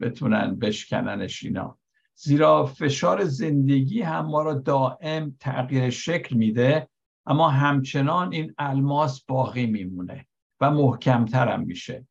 بتونن 0.00 0.58
بشکننش 0.58 1.44
اینا. 1.44 1.78
زیرا 2.14 2.66
فشار 2.66 3.24
زندگی 3.24 4.02
هم 4.02 4.26
ما 4.26 4.42
را 4.42 4.54
دائم 4.54 5.36
تغییر 5.40 5.90
شکل 5.90 6.36
میده 6.36 6.88
اما 7.26 7.48
همچنان 7.48 8.32
این 8.32 8.54
الماس 8.58 9.24
باقی 9.24 9.66
میمونه 9.66 10.26
و 10.60 10.70
محکمتر 10.70 11.48
هم 11.48 11.60
میشه. 11.60 12.06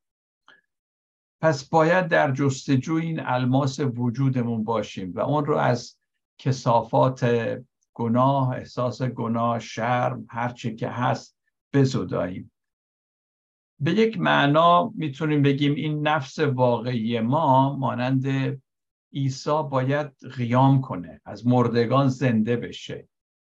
پس 1.42 1.70
باید 1.70 2.08
در 2.08 2.32
جستجو 2.32 2.94
این 2.94 3.20
الماس 3.20 3.80
وجودمون 3.80 4.64
باشیم 4.64 5.12
و 5.16 5.20
اون 5.20 5.46
رو 5.46 5.58
از 5.58 5.98
کسافات 6.38 7.24
گناه 7.98 8.50
احساس 8.50 9.02
گناه 9.02 9.60
شرم 9.60 10.26
هرچی 10.30 10.76
که 10.76 10.90
هست 10.90 11.38
بزداییم. 11.74 12.52
به 13.80 13.92
یک 13.92 14.20
معنا 14.20 14.92
می‌تونیم 14.96 15.42
بگیم 15.42 15.76
این 15.76 16.08
نفس 16.08 16.40
واقعی 16.40 17.20
ما 17.20 17.76
مانند 17.76 18.26
عیسی 19.14 19.64
باید 19.72 20.08
قیام 20.36 20.82
کنه 20.82 21.22
از 21.26 21.48
مردگان 21.48 22.08
زنده 22.08 22.56
بشه. 22.56 23.08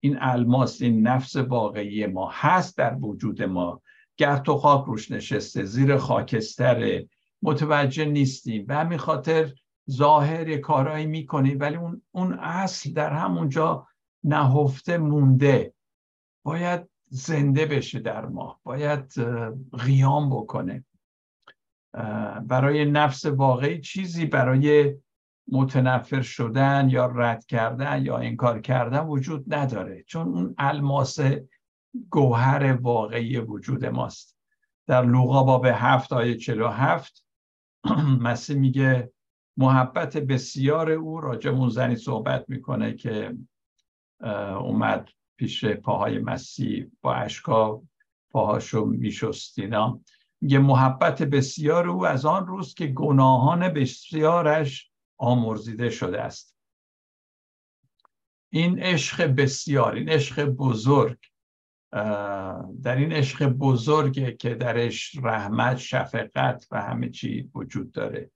این 0.00 0.18
الماس 0.20 0.82
این 0.82 1.06
نفس 1.06 1.36
واقعی 1.36 2.06
ما 2.06 2.30
هست 2.32 2.78
در 2.78 2.96
وجود 3.00 3.42
ما. 3.42 3.82
گر 4.16 4.36
تو 4.36 4.56
خاک 4.56 4.84
روش 4.84 5.10
نشسته 5.10 5.64
زیر 5.64 5.96
خاکستر 5.96 7.04
متوجه 7.42 8.04
نیستیم 8.04 8.66
به 8.66 8.74
همین 8.74 8.98
خاطر 8.98 9.52
ظاهر 9.90 10.56
کارایی 10.56 11.06
می‌کنیم 11.06 11.60
ولی 11.60 11.76
اون, 11.76 12.02
اون 12.10 12.32
اصل 12.32 12.92
در 12.92 13.12
همونجا 13.12 13.87
نهفته 14.24 14.98
مونده. 14.98 15.74
باید 16.44 16.88
زنده 17.10 17.66
بشه 17.66 17.98
در 17.98 18.26
ما 18.26 18.60
باید 18.64 19.14
قیام 19.78 20.30
بکنه. 20.30 20.84
برای 22.42 22.84
نفس 22.84 23.26
واقعی 23.26 23.80
چیزی 23.80 24.26
برای 24.26 24.94
متنفر 25.48 26.22
شدن 26.22 26.88
یا 26.90 27.06
رد 27.06 27.46
کردن 27.46 28.04
یا 28.04 28.16
انکار 28.16 28.60
کردن 28.60 29.00
وجود 29.00 29.54
نداره. 29.54 30.02
چون 30.06 30.28
اون 30.28 30.54
الماس 30.58 31.18
گوهر 32.10 32.72
واقعی 32.72 33.38
وجود 33.38 33.84
ماست. 33.84 34.38
در 34.86 35.04
لوقا 35.04 35.42
باب 35.42 35.64
هفت 35.64 36.12
آیه 36.12 36.36
چلو 36.36 36.68
هفت 36.68 37.24
مسیح 38.26 38.56
میگه 38.56 39.12
محبت 39.56 40.16
بسیار 40.16 40.90
او. 40.90 41.20
راجع 41.20 41.68
زنی 41.68 41.96
صحبت 41.96 42.44
می‌کنه 42.48 42.94
که 42.94 43.36
اومد 44.60 45.08
پیش 45.36 45.64
پاهای 45.64 46.18
مسیح 46.18 46.90
با 47.00 47.14
اشکا 47.14 47.82
پاهاشو 48.30 48.84
میشستینا 48.84 50.00
میگه 50.40 50.58
محبت 50.58 51.22
بسیار 51.22 51.88
او 51.88 52.06
از 52.06 52.24
آن 52.26 52.46
روز 52.46 52.74
که 52.74 52.86
گناهان 52.86 53.68
بسیارش 53.68 54.90
آمرزیده 55.16 55.90
شده 55.90 56.20
است. 56.20 56.56
این 58.50 58.78
عشق 58.78 59.22
بسیار 59.26 59.94
این 59.94 60.08
عشق 60.08 60.44
بزرگ 60.44 61.18
در 62.82 62.96
این 62.96 63.12
عشق 63.12 63.46
بزرگه 63.46 64.32
که 64.32 64.54
درش 64.54 65.16
رحمت 65.22 65.76
شفقت 65.76 66.66
و 66.70 66.82
همه 66.82 67.10
چی 67.10 67.50
وجود 67.54 67.92
داره. 67.92 68.30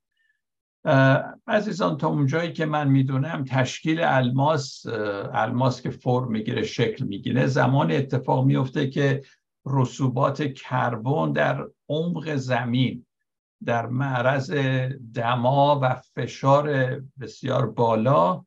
عزیزان 1.46 1.96
تا 1.96 2.08
اونجایی 2.08 2.52
که 2.52 2.66
من 2.66 2.88
می‌دونم 2.88 3.44
تشکیل 3.44 4.00
الماس 4.00 4.86
الماس 5.32 5.82
که 5.82 5.90
فرم 5.90 6.30
می‌گیره 6.30 6.62
شکل 6.62 7.04
می‌گیره 7.04 7.46
زمان 7.46 7.92
اتفاق 7.92 8.44
میفته 8.44 8.90
که 8.90 9.22
رسوبات 9.66 10.42
کربن 10.42 11.32
در 11.32 11.66
عمق 11.88 12.34
زمین 12.34 13.06
در 13.64 13.86
معرض 13.86 14.50
دما 15.14 15.80
و 15.82 15.94
فشار 15.94 16.96
بسیار 17.20 17.70
بالا 17.70 18.44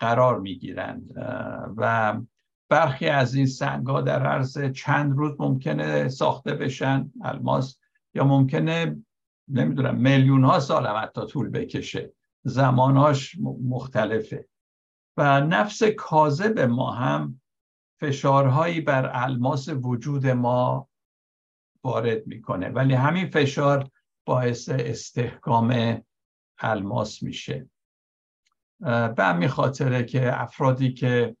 قرار 0.00 0.40
می‌گیرند. 0.40 1.10
و 1.76 2.14
برخی 2.68 3.06
از 3.06 3.34
این 3.34 3.46
سنگ 3.46 3.86
ها 3.86 4.00
در 4.00 4.26
عرض 4.26 4.58
چند 4.72 5.16
روز 5.16 5.32
ممکنه 5.38 6.08
ساخته 6.08 6.54
بشن 6.54 7.12
الماس 7.22 7.78
یا 8.14 8.24
ممکنه 8.24 8.96
نمی‌دونم 9.50 9.94
میلیون 9.94 10.44
ها 10.44 10.60
سال 10.60 10.86
هم 10.86 10.96
حتی 11.02 11.26
طول 11.26 11.48
بکشه. 11.48 12.12
زماناش 12.44 13.36
مختلفه. 13.62 14.48
و 15.16 15.40
نفس 15.40 15.82
کاذب 15.82 16.58
ما 16.58 16.90
هم 16.90 17.40
فشارهایی 18.00 18.80
بر 18.80 19.10
الماس 19.14 19.68
وجود 19.68 20.26
ما 20.26 20.88
وارد 21.84 22.26
می‌کنه. 22.26 22.68
ولی 22.68 22.94
همین 22.94 23.26
فشار 23.26 23.90
باعث 24.26 24.68
استحکام 24.68 26.00
الماس 26.58 27.22
میشه. 27.22 27.68
به 28.80 29.14
همین 29.18 29.48
خاطره 29.48 30.04
که 30.04 30.42
افرادی 30.42 30.92
که 30.92 31.36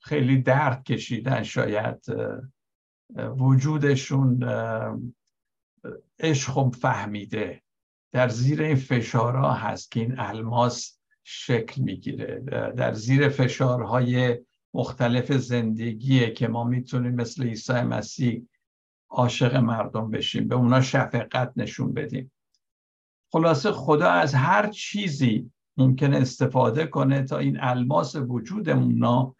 خیلی 0.00 0.42
درد 0.42 0.84
کشیدن 0.84 1.42
شاید 1.42 2.04
وجودشون 3.16 4.44
عشق 6.18 6.74
فهمیده. 6.74 7.62
در 8.12 8.28
زیر 8.28 8.62
این 8.62 8.76
فشارها 8.76 9.52
هست 9.52 9.90
که 9.90 10.00
این 10.00 10.18
الماس 10.18 10.98
شکل 11.24 11.82
می‌گیره. 11.82 12.40
در 12.76 12.92
زیر 12.94 13.28
فشارهای 13.28 14.38
مختلف 14.74 15.32
زندگیه 15.32 16.30
که 16.30 16.48
ما 16.48 16.64
می‌تونیم 16.64 17.14
مثل 17.14 17.44
عیسی 17.44 17.72
مسیح 17.72 18.46
عاشق 19.10 19.56
مردم 19.56 20.10
بشیم. 20.10 20.48
به 20.48 20.54
اونا 20.54 20.80
شفقت 20.80 21.52
نشون 21.56 21.92
بدیم. 21.92 22.32
خلاصه 23.32 23.72
خدا 23.72 24.10
از 24.10 24.34
هر 24.34 24.66
چیزی 24.66 25.50
ممکن 25.76 26.14
استفاده 26.14 26.86
کنه 26.86 27.22
تا 27.22 27.38
این 27.38 27.58
الماس 27.60 28.16
وجودمون 28.16 29.34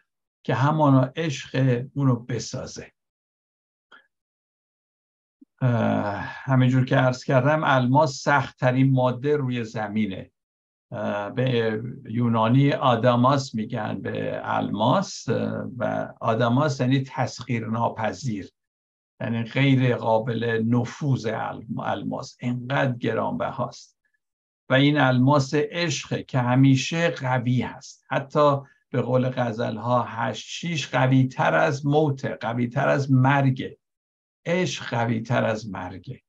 که 0.44 0.54
همانا 0.54 1.12
عشق 1.16 1.84
اونو 1.94 2.16
بسازه. 2.16 2.92
همینجور 5.62 6.84
که 6.84 6.96
عرض 6.96 7.24
کردم 7.24 7.60
الماس 7.64 8.22
سختترین 8.22 8.92
ماده 8.92 9.36
روی 9.36 9.64
زمینه. 9.64 10.30
به 11.34 11.82
یونانی 12.08 12.72
آداماس 12.72 13.54
میگن 13.54 14.00
به 14.00 14.40
الماس 14.44 15.28
و 15.78 16.12
آداماس 16.20 16.80
یعنی 16.80 17.00
تسخیر 17.00 17.66
ناپذیر 17.66 18.50
یعنی 19.20 19.42
غیر 19.42 19.96
قابل 19.96 20.64
نفوذ 20.68 21.30
الماس. 21.78 22.36
انقدر 22.40 22.92
گرانبهاست. 22.92 24.00
و 24.68 24.74
این 24.74 24.98
الماس 24.98 25.54
عشق 25.54 26.26
که 26.26 26.38
همیشه 26.38 27.10
قوی 27.10 27.62
هست. 27.62 28.06
حتی 28.10 28.56
به 28.90 29.02
قول 29.02 29.28
غزل 29.28 29.76
ها 29.76 30.02
هشت 30.02 30.46
شیش 30.46 30.88
قوی 30.88 31.28
تر 31.28 31.54
از 31.54 31.86
موت 31.86 32.24
قوی 32.24 32.68
تر 32.68 32.88
از 32.88 33.12
مرگ. 33.12 33.76
عشق 34.46 34.90
قوی 34.90 35.20
تر 35.20 35.44
از 35.44 35.70
مرگ 35.70 36.22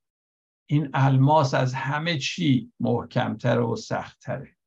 این 0.70 0.90
الماس 0.94 1.54
از 1.54 1.74
همه 1.74 2.18
چی 2.18 2.72
محکمتر 2.80 3.60
و 3.60 3.76
سختتره. 3.76 4.58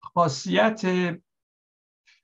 خاصیت 0.00 0.82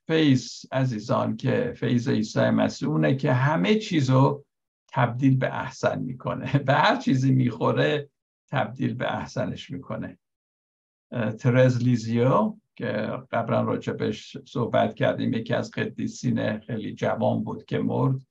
فیض 0.07 0.65
عزیزان 0.71 1.37
که 1.37 1.73
فیض 1.77 2.09
عیسی 2.09 2.39
مسیح 2.49 2.89
اونه 2.89 3.15
که 3.15 3.33
همه 3.33 3.75
چیزو 3.75 4.45
تبدیل 4.87 5.37
به 5.37 5.59
احسن 5.59 5.99
می‌کنه. 5.99 6.57
به 6.67 6.73
هر 6.73 6.95
چیزی 6.95 7.31
می‌خوره 7.31 8.09
تبدیل 8.49 8.93
به 8.93 9.17
احسنش 9.17 9.69
می‌کنه. 9.69 10.17
ترز 11.39 11.77
لیزیو 11.83 12.57
که 12.77 13.11
قبلا 13.31 13.61
راجبش 13.61 14.37
صحبت 14.45 14.95
کردیم. 14.95 15.33
یکی 15.33 15.53
از 15.53 15.71
قدیسین 15.71 16.59
خیلی 16.59 16.93
جوان 16.93 17.43
بود 17.43 17.65
که 17.65 17.79
مرد. 17.79 18.21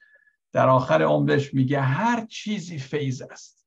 در 0.53 0.69
آخر 0.69 1.03
عمرش 1.03 1.55
میگه 1.55 1.81
هر 1.81 2.27
چیزی 2.27 2.79
فیض 2.79 3.23
است. 3.23 3.67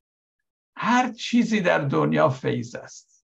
هر 0.75 1.11
چیزی 1.11 1.61
در 1.61 1.79
دنیا 1.79 2.29
فیض 2.29 2.75
است. 2.75 3.25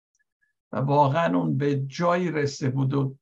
و 0.72 0.78
واقعا 0.78 1.38
اون 1.38 1.58
به 1.58 1.80
جایی 1.80 2.32
رسته 2.32 2.70
بود 2.70 2.94
و 2.94 3.18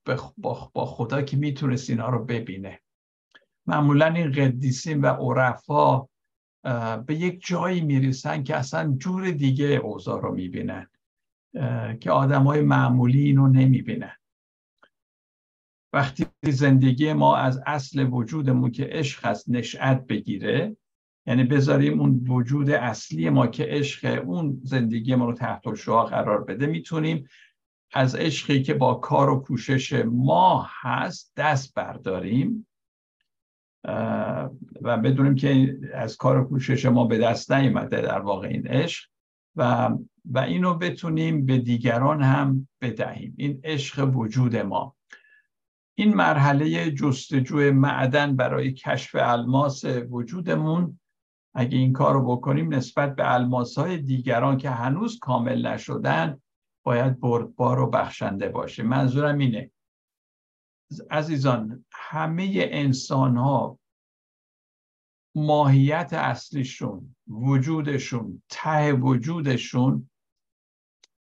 با 0.73 0.85
خدا 0.85 1.21
که 1.21 1.37
می‌تونست 1.37 1.89
اینا 1.89 2.09
رو 2.09 2.25
ببینه. 2.25 2.79
معمولا 3.65 4.05
این 4.05 4.31
قدیسین 4.31 5.01
و 5.01 5.07
عرفا 5.07 6.07
به 7.05 7.15
یک 7.15 7.45
جایی 7.45 7.81
می‌رسن 7.81 8.43
که 8.43 8.55
اصلا 8.55 8.95
جور 8.97 9.31
دیگه 9.31 9.65
اوضاع 9.65 10.21
رو 10.21 10.33
می‌بینن. 10.33 10.89
که 11.99 12.11
آدم 12.11 12.43
های 12.43 12.61
معمولی 12.61 13.21
اینو 13.21 13.47
نمی‌بینن. 13.47 14.15
وقتی 15.93 16.25
زندگی 16.43 17.13
ما 17.13 17.35
از 17.35 17.61
اصل 17.65 18.07
وجودمون 18.11 18.71
که 18.71 18.87
عشق 18.91 19.25
هست 19.25 19.49
نشأت 19.49 20.07
بگیره 20.07 20.77
یعنی 21.27 21.43
بذاریم 21.43 22.01
اون 22.01 22.25
وجود 22.27 22.69
اصلی 22.69 23.29
ما 23.29 23.47
که 23.47 23.65
عشق 23.69 24.23
اون 24.25 24.59
زندگی 24.63 25.15
ما 25.15 25.25
رو 25.25 25.33
تحت 25.33 25.75
شعا 25.75 26.05
قرار 26.05 26.43
بده 26.43 26.65
می‌تونیم 26.65 27.27
از 27.93 28.15
عشقی 28.15 28.63
که 28.63 28.73
با 28.73 28.93
کار 28.93 29.29
و 29.29 29.39
کوشش 29.39 29.93
ما 30.05 30.67
هست 30.81 31.33
دست 31.37 31.73
برداریم 31.73 32.67
و 34.81 34.97
بدونیم 35.03 35.35
که 35.35 35.79
از 35.93 36.17
کار 36.17 36.37
و 36.37 36.43
کوشش 36.43 36.85
ما 36.85 37.05
به 37.05 37.17
دست 37.17 37.51
نیامده 37.51 38.01
در 38.01 38.19
واقع 38.19 38.47
این 38.47 38.67
عشق. 38.67 39.09
و 39.55 39.91
و 40.25 40.39
اینو 40.39 40.73
بتونیم 40.73 41.45
به 41.45 41.57
دیگران 41.57 42.21
هم 42.21 42.67
بدهیم. 42.81 43.33
این 43.37 43.61
عشق 43.63 44.15
وجود 44.15 44.55
ما. 44.55 44.95
این 45.97 46.13
مرحله 46.13 46.91
جستجوی 46.91 47.71
معدن 47.71 48.35
برای 48.35 48.73
کشف 48.73 49.15
الماس 49.19 49.85
وجودمون 49.85 50.99
اگه 51.55 51.77
این 51.77 51.93
کار 51.93 52.13
رو 52.13 52.35
بکنیم 52.35 52.73
نسبت 52.73 53.15
به 53.15 53.33
الماس 53.33 53.77
های 53.77 53.97
دیگران 53.97 54.57
که 54.57 54.69
هنوز 54.69 55.19
کامل 55.19 55.67
نشدن 55.67 56.41
باید 56.85 57.19
بردبار 57.19 57.79
و 57.79 57.89
بخشنده 57.89 58.49
باشه. 58.49 58.83
منظورم 58.83 59.37
اینه. 59.37 59.71
عزیزان 61.11 61.85
همه 61.91 62.51
انسان 62.55 63.37
ها 63.37 63.79
ماهیت 65.35 66.13
اصلیشون 66.13 67.15
وجودشون 67.27 68.43
ته 68.49 68.93
وجودشون 68.93 70.09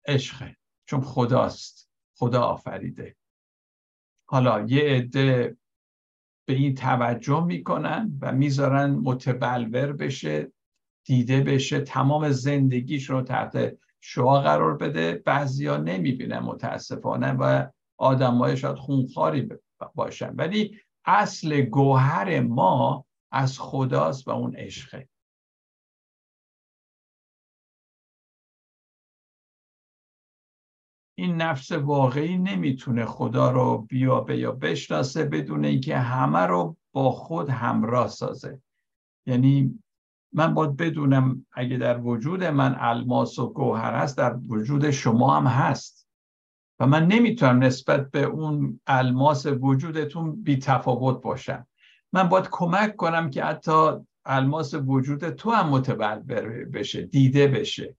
عشقه. 0.07 0.57
چون 0.85 1.01
خداست 1.01 1.89
خدا 2.17 2.41
آفریده. 2.41 3.15
حالا 4.29 4.65
یه 4.67 4.81
عده 4.81 5.57
به 6.47 6.53
این 6.53 6.75
توجه 6.75 7.45
می‌کنن 7.45 8.19
و 8.21 8.31
می‌ذارن 8.31 8.89
متبلور 8.89 9.93
بشه 9.93 10.51
دیده 11.05 11.41
بشه 11.41 11.81
تمام 11.81 12.29
زندگیش 12.31 13.09
رو 13.09 13.21
تحت 13.21 13.77
شعا 14.01 14.41
قرار 14.41 14.77
بده. 14.77 15.21
بعضیا 15.25 15.77
نمی‌بینن 15.77 16.39
متاسفانه 16.39 17.31
و 17.31 17.67
آدمای 17.97 18.57
شاید 18.57 18.77
خونخاری 18.77 19.49
باشن. 19.95 20.35
ولی 20.35 20.79
اصل 21.05 21.61
گوهر 21.61 22.39
ما 22.39 23.05
از 23.31 23.59
خداست 23.59 24.27
و 24.27 24.31
اون 24.31 24.55
عشقه. 24.55 25.09
این 31.15 31.35
نفس 31.35 31.71
واقعی 31.71 32.37
نمی‌تونه 32.37 33.05
خدا 33.05 33.51
رو 33.51 33.77
بیابه 33.77 34.37
یا 34.37 34.51
بشناسه 34.51 35.25
بدون 35.25 35.65
اینکه 35.65 35.97
همه 35.97 36.39
رو 36.39 36.77
با 36.91 37.11
خود 37.11 37.49
همراه 37.49 38.07
سازه. 38.07 38.61
یعنی 39.25 39.83
من 40.33 40.53
باید 40.53 40.75
بدونم 40.75 41.45
اگه 41.51 41.77
در 41.77 41.99
وجود 41.99 42.43
من 42.43 42.75
الماس 42.79 43.39
و 43.39 43.53
گوهر 43.53 43.93
هست 43.93 44.17
در 44.17 44.35
وجود 44.47 44.91
شما 44.91 45.37
هم 45.37 45.47
هست. 45.47 46.07
و 46.79 46.87
من 46.87 47.07
نمی‌تونم 47.07 47.63
نسبت 47.63 48.11
به 48.11 48.23
اون 48.23 48.79
الماس 48.87 49.45
وجودتون 49.45 50.43
بی 50.43 50.57
تفاوت 50.57 51.21
باشم. 51.21 51.67
من 52.13 52.29
باید 52.29 52.47
کمک 52.51 52.95
کنم 52.95 53.29
که 53.29 53.43
حتی 53.43 53.91
الماس 54.25 54.73
وجود 54.73 55.29
تو 55.29 55.51
هم 55.51 55.69
متبلور 55.69 56.65
بشه 56.65 57.01
دیده 57.01 57.47
بشه. 57.47 57.95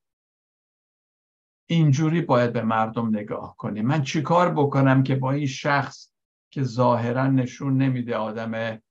اینجوری 1.67 2.23
باید 2.23 2.53
به 2.53 2.63
مردم 2.63 3.09
نگاه 3.09 3.57
کنیم 3.57 3.87
من 3.87 4.03
چیکار 4.03 4.55
بکنم 4.55 5.03
که 5.03 5.17
با 5.17 5.33
این 5.33 5.47
شخص 5.47 6.13
که 6.51 6.63
ظاهرا 6.63 7.27
نشون 7.27 7.77
نمیده 7.77 8.17
آدم 8.17 8.83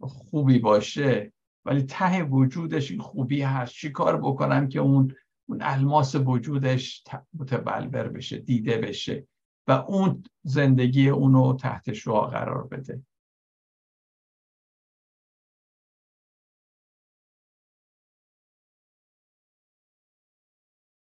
خوبی 0.00 0.58
باشه 0.58 1.32
ولی 1.64 1.82
ته 1.82 2.22
وجودش 2.22 2.90
این 2.90 3.00
خوبی 3.00 3.42
هست 3.42 3.72
چیکار 3.72 4.16
بکنم 4.16 4.68
که 4.68 4.78
اون 4.78 5.14
اون 5.48 5.58
الماس 5.62 6.14
وجودش 6.14 7.04
متبلور 7.38 8.08
بشه 8.08 8.38
دیده 8.38 8.78
بشه 8.78 9.26
و 9.66 9.72
اون 9.72 10.24
زندگی 10.42 11.08
اونو 11.08 11.56
تحت 11.56 11.92
شعا 11.92 12.26
قرار 12.26 12.66
بده. 12.66 13.02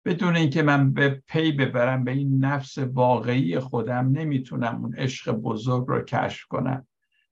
بدون 0.05 0.35
اینکه 0.35 0.61
من 0.61 0.93
به 0.93 1.09
پی 1.27 1.51
ببرم 1.51 2.03
به 2.03 2.11
این 2.11 2.45
نفس 2.45 2.77
واقعی 2.77 3.59
خودم 3.59 4.09
نمی‌تونم 4.11 4.81
اون 4.81 4.95
عشق 4.95 5.31
بزرگ 5.31 5.85
رو 5.87 6.01
کشف 6.01 6.45
کنم. 6.47 6.87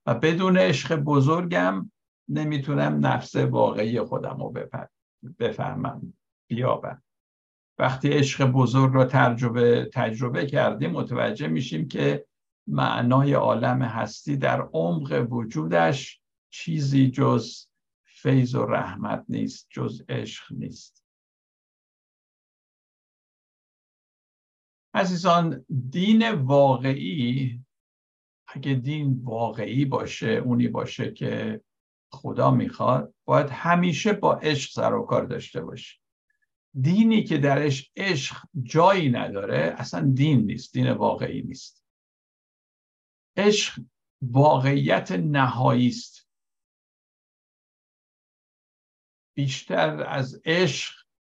و 0.05 0.15
بدون 0.15 0.57
عشق 0.57 0.95
بزرگم 0.95 1.91
نمی‌تونم 2.29 3.05
نفس 3.05 3.35
واقعی 3.35 4.01
خودم 4.01 4.37
رو 4.39 4.53
بفهمم 5.39 6.13
بیابم. 6.47 7.03
وقتی 7.79 8.09
عشق 8.09 8.45
بزرگ 8.45 8.93
رو 8.93 9.05
تجربه, 9.05 9.89
تجربه 9.93 10.45
کردیم 10.45 10.91
متوجه 10.91 11.47
میشیم 11.47 11.87
که 11.87 12.25
معنای 12.67 13.33
عالم 13.33 13.81
هستی 13.81 14.37
در 14.37 14.61
عمق 14.61 15.27
وجودش 15.29 16.21
چیزی 16.49 17.11
جز 17.11 17.67
فیض 18.03 18.55
و 18.55 18.65
رحمت 18.65 19.25
نیست 19.29 19.67
جز 19.69 20.01
عشق 20.09 20.53
نیست. 20.53 21.00
عزیزان 24.93 25.65
دین 25.89 26.31
واقعی 26.31 27.61
اگه 28.47 28.73
دین 28.73 29.21
واقعی 29.23 29.85
باشه 29.85 30.27
اونی 30.27 30.67
باشه 30.67 31.11
که 31.11 31.61
خدا 32.11 32.51
می‌خواد 32.51 33.13
باید 33.25 33.49
همیشه 33.49 34.13
با 34.13 34.35
عشق 34.35 34.71
سر 34.71 34.93
و 34.93 35.05
کار 35.05 35.25
داشته 35.25 35.61
باشه. 35.61 35.99
دینی 36.81 37.23
که 37.23 37.37
درش 37.37 37.91
عشق 37.95 38.37
جایی 38.63 39.09
نداره 39.09 39.75
اصلا 39.77 40.11
دین 40.15 40.45
نیست 40.45 40.73
دین 40.73 40.91
واقعی 40.91 41.41
نیست. 41.41 41.83
عشق 43.37 43.81
واقعیت 44.21 45.11
نهایی 45.11 45.87
است. 45.87 46.29
بیشتر 49.33 50.03
از 50.03 50.41
عشق 50.45 50.93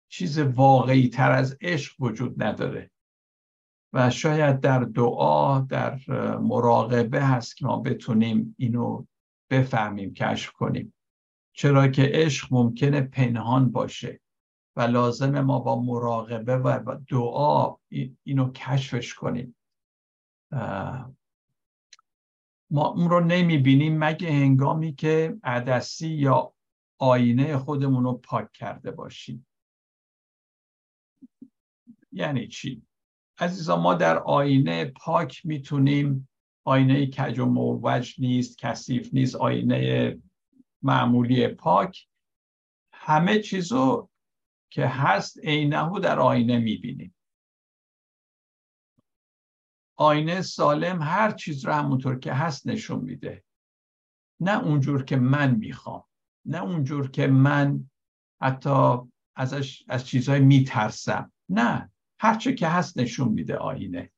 چیز 0.10 0.40
واقعی 0.40 1.10
تر 1.10 1.32
از 1.32 1.58
عشق 1.62 2.02
وجود 2.02 2.44
نداره. 2.44 2.92
و 3.94 4.10
شاید 4.10 4.60
در 4.60 4.80
دعا 4.80 5.60
در 5.60 6.00
مراقبه 6.38 7.26
هست 7.26 7.58
که 7.58 7.66
ما 7.66 7.80
بتونیم 7.80 8.56
اینو 8.60 9.06
بفهمیم 9.50 10.14
کشف 10.14 10.52
کنیم. 10.52 10.94
چرا 11.54 11.88
که 11.88 12.10
عشق 12.14 12.48
ممکنه 12.52 13.02
پنهان 13.02 13.72
باشه 13.72 14.22
و 14.76 14.82
لازم 14.82 15.42
ما 15.42 15.60
با 15.60 15.82
مراقبه 15.82 16.58
و 16.58 16.98
دعا 17.08 17.76
اینو 18.24 18.52
کشفش 18.52 19.14
کنیم. 19.14 19.56
ما 22.70 22.88
اون 22.88 23.10
رو 23.10 23.20
نمی‌بینیم 23.20 23.98
مگه 23.98 24.32
هنگامی 24.32 24.94
که 24.94 25.38
عدسی 25.44 26.10
یا 26.10 26.54
آینه 26.98 27.58
خودمون 27.58 28.04
رو 28.04 28.14
پاک 28.14 28.52
کرده 28.52 28.92
باشیم. 28.92 29.48
یعنی 32.12 32.48
چی؟ 32.48 32.84
عزیزان 33.42 33.80
ما 33.80 33.94
در 33.94 34.18
آینه 34.18 34.86
پاک 34.86 35.46
می‌تونیم 35.46 36.30
آینه 36.64 37.06
کج 37.06 37.40
و 37.40 37.46
موج 37.46 38.16
نیست 38.20 38.58
کثیف 38.58 39.10
نیست 39.14 39.36
آینه 39.36 40.18
معمولی 40.82 41.48
پاک. 41.48 42.08
همه 42.94 43.40
چیزو 43.40 44.10
که 44.70 44.88
هست 44.88 45.40
عینه 45.40 46.00
در 46.00 46.20
آینه 46.20 46.58
می‌بینیم. 46.58 47.16
آینه 49.98 50.42
سالم 50.42 51.02
هر 51.02 51.32
چیز 51.32 51.66
رو 51.66 51.74
همونطور 51.74 52.20
که 52.20 52.34
هست 52.34 52.68
نشون 52.68 53.00
میده. 53.00 53.44
نه 54.40 54.64
اونجور 54.64 55.04
که 55.04 55.16
من 55.16 55.56
می‌خوام 55.56 56.04
نه 56.46 56.62
اونجور 56.62 57.12
که 57.12 57.28
من 57.28 57.90
حتی 58.42 58.98
ازش 59.36 59.84
از 59.88 60.08
چیزهای 60.08 60.40
میترسم. 60.40 61.32
نه. 61.50 61.92
هرچه 62.22 62.54
که 62.54 62.68
هست 62.68 62.98
نشون 62.98 63.28
میده 63.28 63.58
آینه. 63.58 64.12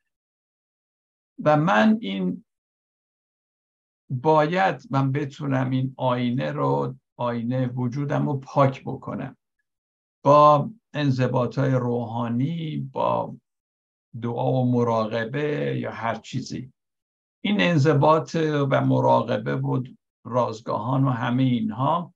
و 1.43 1.57
من 1.57 1.97
این 2.01 2.45
باید 4.09 4.87
من 4.89 5.11
بتونم 5.11 5.69
این 5.69 5.93
آینه 5.97 6.51
رو 6.51 6.95
آینه 7.17 7.67
وجودم 7.67 8.25
رو 8.29 8.37
پاک 8.39 8.83
بکنم. 8.83 9.37
با 10.23 10.69
انضباط 10.93 11.59
های 11.59 11.71
روحانی 11.71 12.77
با 12.77 13.35
دعا 14.21 14.51
و 14.51 14.71
مراقبه 14.71 15.77
یا 15.79 15.91
هر 15.91 16.15
چیزی. 16.15 16.73
این 17.43 17.61
انضباط 17.61 18.35
و 18.71 18.85
مراقبه 18.85 19.55
بود 19.55 19.97
رازگاهان 20.25 21.03
و 21.03 21.09
همه 21.09 21.43
اینها 21.43 22.13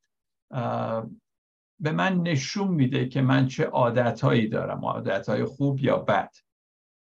به 1.80 1.92
من 1.92 2.18
نشون 2.18 2.68
میده 2.68 3.08
که 3.08 3.22
من 3.22 3.48
چه 3.48 3.66
عادتهایی 3.66 4.48
دارم 4.48 4.86
عادتهای 4.86 5.46
خوب 5.46 5.80
یا 5.80 5.98
بد. 5.98 6.36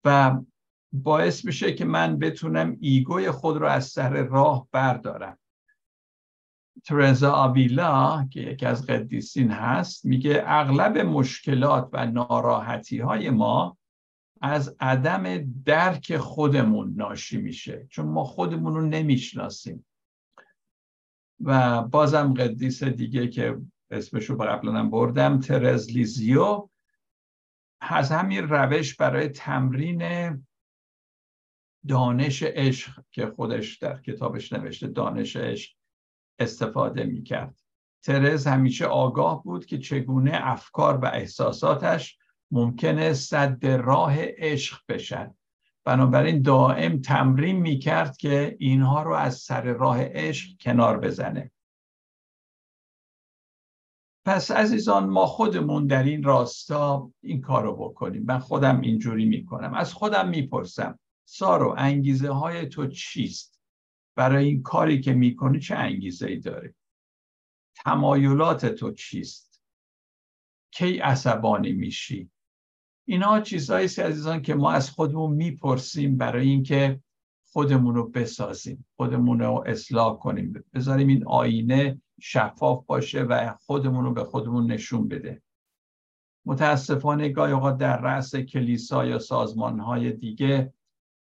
و 0.05 0.39
باعث 0.93 1.45
میشه 1.45 1.73
که 1.73 1.85
من 1.85 2.19
بتونم 2.19 2.77
ایگوی 2.79 3.31
خود 3.31 3.57
رو 3.57 3.67
از 3.67 3.85
سر 3.85 4.23
راه 4.23 4.67
بردارم. 4.71 5.37
ترزا 6.85 7.31
آویلا 7.31 8.27
که 8.31 8.41
یکی 8.41 8.65
از 8.65 8.85
قدیسین 8.85 9.51
هست 9.51 10.05
میگه 10.05 10.43
اغلب 10.45 10.97
مشکلات 10.97 11.89
و 11.93 12.05
ناراحتی 12.05 12.99
های 12.99 13.29
ما 13.29 13.77
از 14.41 14.75
عدم 14.79 15.53
درک 15.65 16.17
خودمون 16.17 16.93
ناشی 16.95 17.37
میشه 17.37 17.87
چون 17.89 18.05
ما 18.05 18.23
خودمون 18.23 18.73
رو 18.73 18.85
نمی‌شناسیم. 18.85 19.85
و 21.43 21.81
بازم 21.81 22.33
قدیس 22.33 22.83
دیگه 22.83 23.27
که 23.27 23.57
اسمش 23.93 24.25
رو 24.25 24.37
قبلا 24.37 24.83
بردم 24.83 25.39
ترز 25.39 25.91
لیزیو 25.91 26.69
از 27.81 28.11
همین 28.11 28.49
روش 28.49 28.95
برای 28.95 29.27
تمرین 29.27 30.03
دانش 31.87 32.43
عشق 32.43 33.03
که 33.11 33.27
خودش 33.27 33.77
در 33.77 34.01
کتابش 34.01 34.53
نوشته 34.53 34.87
دانش 34.87 35.35
عشق 35.35 35.71
استفاده 36.39 37.03
می‌کرد. 37.03 37.55
ترز 38.03 38.47
همیشه 38.47 38.85
آگاه 38.85 39.43
بود 39.43 39.65
که 39.65 39.77
چگونه 39.77 40.31
افکار 40.33 40.97
و 40.97 41.05
احساساتش 41.05 42.17
ممکنه 42.51 43.13
صد 43.13 43.65
راه 43.65 44.15
عشق 44.19 44.79
بشن. 44.89 45.33
بنابراین 45.85 46.41
دائم 46.41 47.01
تمرین 47.01 47.55
می‌کرد 47.55 48.17
که 48.17 48.55
اینها 48.59 49.03
رو 49.03 49.13
از 49.13 49.37
سر 49.37 49.61
راه 49.61 49.97
عشق 50.01 50.49
کنار 50.59 50.99
بزنه. 50.99 51.51
پس 54.25 54.51
عزیزان 54.51 55.09
ما 55.09 55.25
خودمون 55.25 55.87
در 55.87 56.03
این 56.03 56.23
راستا 56.23 57.11
این 57.23 57.41
کار 57.41 57.63
رو 57.63 57.75
بکنیم. 57.75 58.23
من 58.23 58.39
خودم 58.39 58.81
اینجوری 58.81 59.25
می‌کنم. 59.25 59.73
از 59.73 59.93
خودم 59.93 60.29
می‌پرسم 60.29 60.99
سارو 61.25 61.75
انگیزه 61.77 62.31
های 62.31 62.65
تو 62.65 62.87
چیست؟ 62.87 63.61
برای 64.15 64.45
این 64.45 64.61
کاری 64.61 65.01
که 65.01 65.13
می‌کنی 65.13 65.59
چه 65.59 65.75
انگیزه 65.75 66.27
ای 66.27 66.39
داره؟ 66.39 66.75
تمایلات 67.75 68.65
تو 68.65 68.91
چیست؟ 68.91 69.61
کی 70.71 70.97
عصبانی 70.97 71.71
میشی؟ 71.71 72.29
اینها 73.07 73.41
چیزهایی 73.41 73.85
عزیزان 73.85 74.41
که 74.41 74.55
ما 74.55 74.71
از 74.71 74.89
خودمون 74.89 75.33
می‌پرسیم 75.35 76.17
برای 76.17 76.49
اینکه 76.49 77.01
خودمون 77.51 77.95
رو 77.95 78.09
بسازیم 78.09 78.85
خودمون 78.95 79.39
رو 79.39 79.63
اصلاح 79.67 80.19
کنیم. 80.19 80.65
بذاریم 80.73 81.07
این 81.07 81.27
آینه 81.27 82.01
شفاف 82.25 82.85
باشه 82.85 83.21
و 83.21 83.55
خودمون 83.59 84.05
رو 84.05 84.13
به 84.13 84.23
خودمون 84.23 84.71
نشون 84.71 85.07
بده. 85.07 85.41
متاسفانه 86.45 87.29
گاهی 87.29 87.53
اوقات 87.53 87.77
در 87.77 88.01
رأس 88.01 88.35
کلیسا 88.35 89.05
یا 89.05 89.19
سازمان 89.19 89.79
های 89.79 90.11
دیگه 90.11 90.73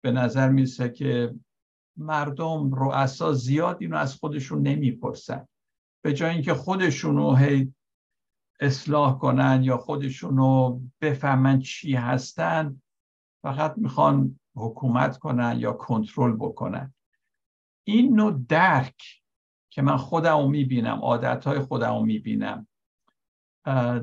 به 0.03 0.11
نظر 0.11 0.49
می‌رسه 0.49 0.89
که 0.89 1.35
مردم 1.97 2.75
رؤسا 2.75 3.33
زیاد 3.33 3.77
اینو 3.81 3.97
از 3.97 4.15
خودشون 4.15 4.63
نمی‌پرسن. 4.63 5.49
به 6.05 6.13
جای 6.13 6.31
اینکه 6.31 6.55
خودشون 6.55 7.17
رو 7.17 7.35
هی 7.35 7.75
اصلاح 8.61 9.19
کنن 9.19 9.61
یا 9.65 9.77
خودشون 9.77 10.37
رو 10.37 10.83
بفهمن 11.01 11.59
چی 11.59 11.95
هستن 11.95 12.83
فقط 13.43 13.75
می‌خوان 13.77 14.41
حکومت 14.55 15.19
کنن 15.19 15.57
یا 15.59 15.73
کنترل 15.73 16.33
بکنن. 16.33 16.95
این 17.85 18.15
نوع 18.15 18.45
درک 18.49 19.19
که 19.70 19.83
من 19.83 19.96
خودم 19.96 20.38
رو 20.38 20.48
می‌بینم 20.48 20.98
عادتهای 20.98 21.59
خودم 21.59 21.94
رو 21.94 22.04
می‌بینم 22.04 22.66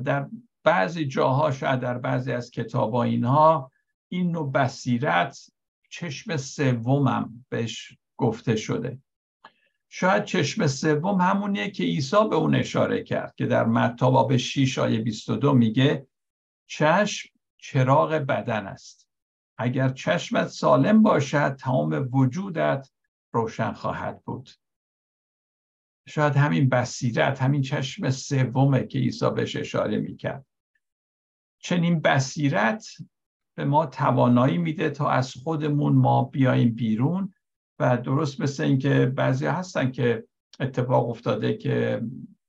در 0.04 0.28
بعضی 0.64 1.06
جاها 1.06 1.50
شاید 1.50 1.80
در 1.80 1.98
بعضی 1.98 2.32
از 2.32 2.50
کتاب 2.50 2.94
اینها 2.94 3.72
این 4.08 4.30
نوع 4.30 4.52
بصیرت 4.52 5.38
چشم 5.90 6.36
سومم 6.36 7.44
بهش 7.48 7.92
گفته 8.16 8.56
شده. 8.56 8.98
شاید 9.88 10.24
چشم 10.24 10.66
سوم 10.66 11.20
همونیه 11.20 11.70
که 11.70 11.84
عیسی 11.84 12.28
به 12.30 12.36
اون 12.36 12.54
اشاره 12.54 13.02
کرد 13.02 13.34
که 13.34 13.46
در 13.46 13.64
متی 13.64 14.10
باب 14.10 14.36
6 14.36 14.78
آیه 14.78 15.00
22 15.00 15.52
میگه 15.52 16.06
چشم 16.66 17.28
چراغ 17.58 18.12
بدن 18.12 18.66
است. 18.66 19.08
اگر 19.58 19.88
چشمت 19.88 20.46
سالم 20.46 21.02
باشد 21.02 21.54
تمام 21.54 22.08
وجودت 22.12 22.90
روشن 23.32 23.72
خواهد 23.72 24.22
بود. 24.24 24.50
شاید 26.08 26.36
همین 26.36 26.68
بصیرت 26.68 27.42
همین 27.42 27.62
چشم 27.62 28.10
سومه 28.10 28.86
که 28.86 28.98
عیسی 28.98 29.30
بهش 29.30 29.56
اشاره 29.56 29.98
می‌کرد. 29.98 30.46
چنین 31.58 32.00
بصیرت 32.00 32.86
به 33.54 33.64
ما 33.64 33.86
توانایی 33.86 34.58
میده 34.58 34.90
تا 34.90 35.10
از 35.10 35.34
خودمون 35.34 35.92
ما 35.92 36.24
بیایم 36.24 36.74
بیرون 36.74 37.34
و 37.78 37.96
درست 37.96 38.40
مثل 38.40 38.62
اینکه 38.62 39.06
بعضی 39.06 39.46
هستن 39.46 39.90
که 39.90 40.24
اتفاق 40.60 41.08
افتاده 41.08 41.56
که 41.56 42.02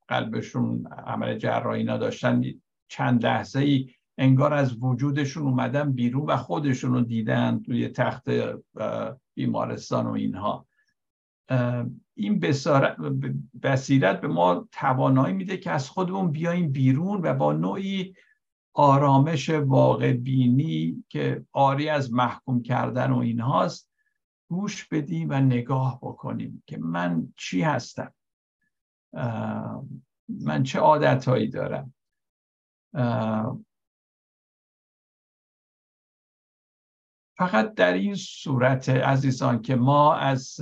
قلبشون 0.08 0.86
عمل 1.06 1.38
جراحی 1.38 1.84
نداشتن 1.84 2.42
چند 2.88 3.24
لحظه 3.26 3.60
ای 3.60 3.90
انگار 4.18 4.54
از 4.54 4.82
وجودشون 4.82 5.42
اومدن 5.42 5.92
بیرون 5.92 6.30
و 6.30 6.36
خودشون 6.36 6.92
رو 6.92 7.00
دیدن 7.00 7.62
توی 7.62 7.88
تخت 7.88 8.28
بیمارستان 9.34 10.06
و 10.06 10.10
اینها. 10.10 10.66
این 12.14 12.40
بصیرت 13.62 14.20
به 14.20 14.28
ما 14.28 14.68
توانایی 14.72 15.34
میده 15.34 15.56
که 15.56 15.70
از 15.70 15.90
خودمون 15.90 16.30
بیایم 16.30 16.72
بیرون 16.72 17.20
و 17.22 17.34
با 17.34 17.52
نوعی 17.52 18.14
آرامش 18.74 19.50
واقع 19.50 20.12
بینی 20.12 21.04
که 21.08 21.46
آری 21.52 21.88
از 21.88 22.12
محکوم 22.12 22.62
کردن 22.62 23.10
و 23.10 23.18
اینهاست 23.18 23.90
گوش 24.50 24.88
بدیم 24.88 25.30
و 25.30 25.40
نگاه 25.40 25.98
بکنیم 26.02 26.62
که 26.66 26.78
من 26.78 27.32
چی 27.36 27.62
هستم. 27.62 28.14
من 30.28 30.62
چه 30.62 30.78
عادتهایی 30.78 31.48
دارم. 31.48 31.94
فقط 37.36 37.74
در 37.74 37.92
این 37.92 38.14
صورت 38.14 38.88
عزیزان 38.88 39.62
که 39.62 39.76
ما 39.76 40.14
از 40.14 40.60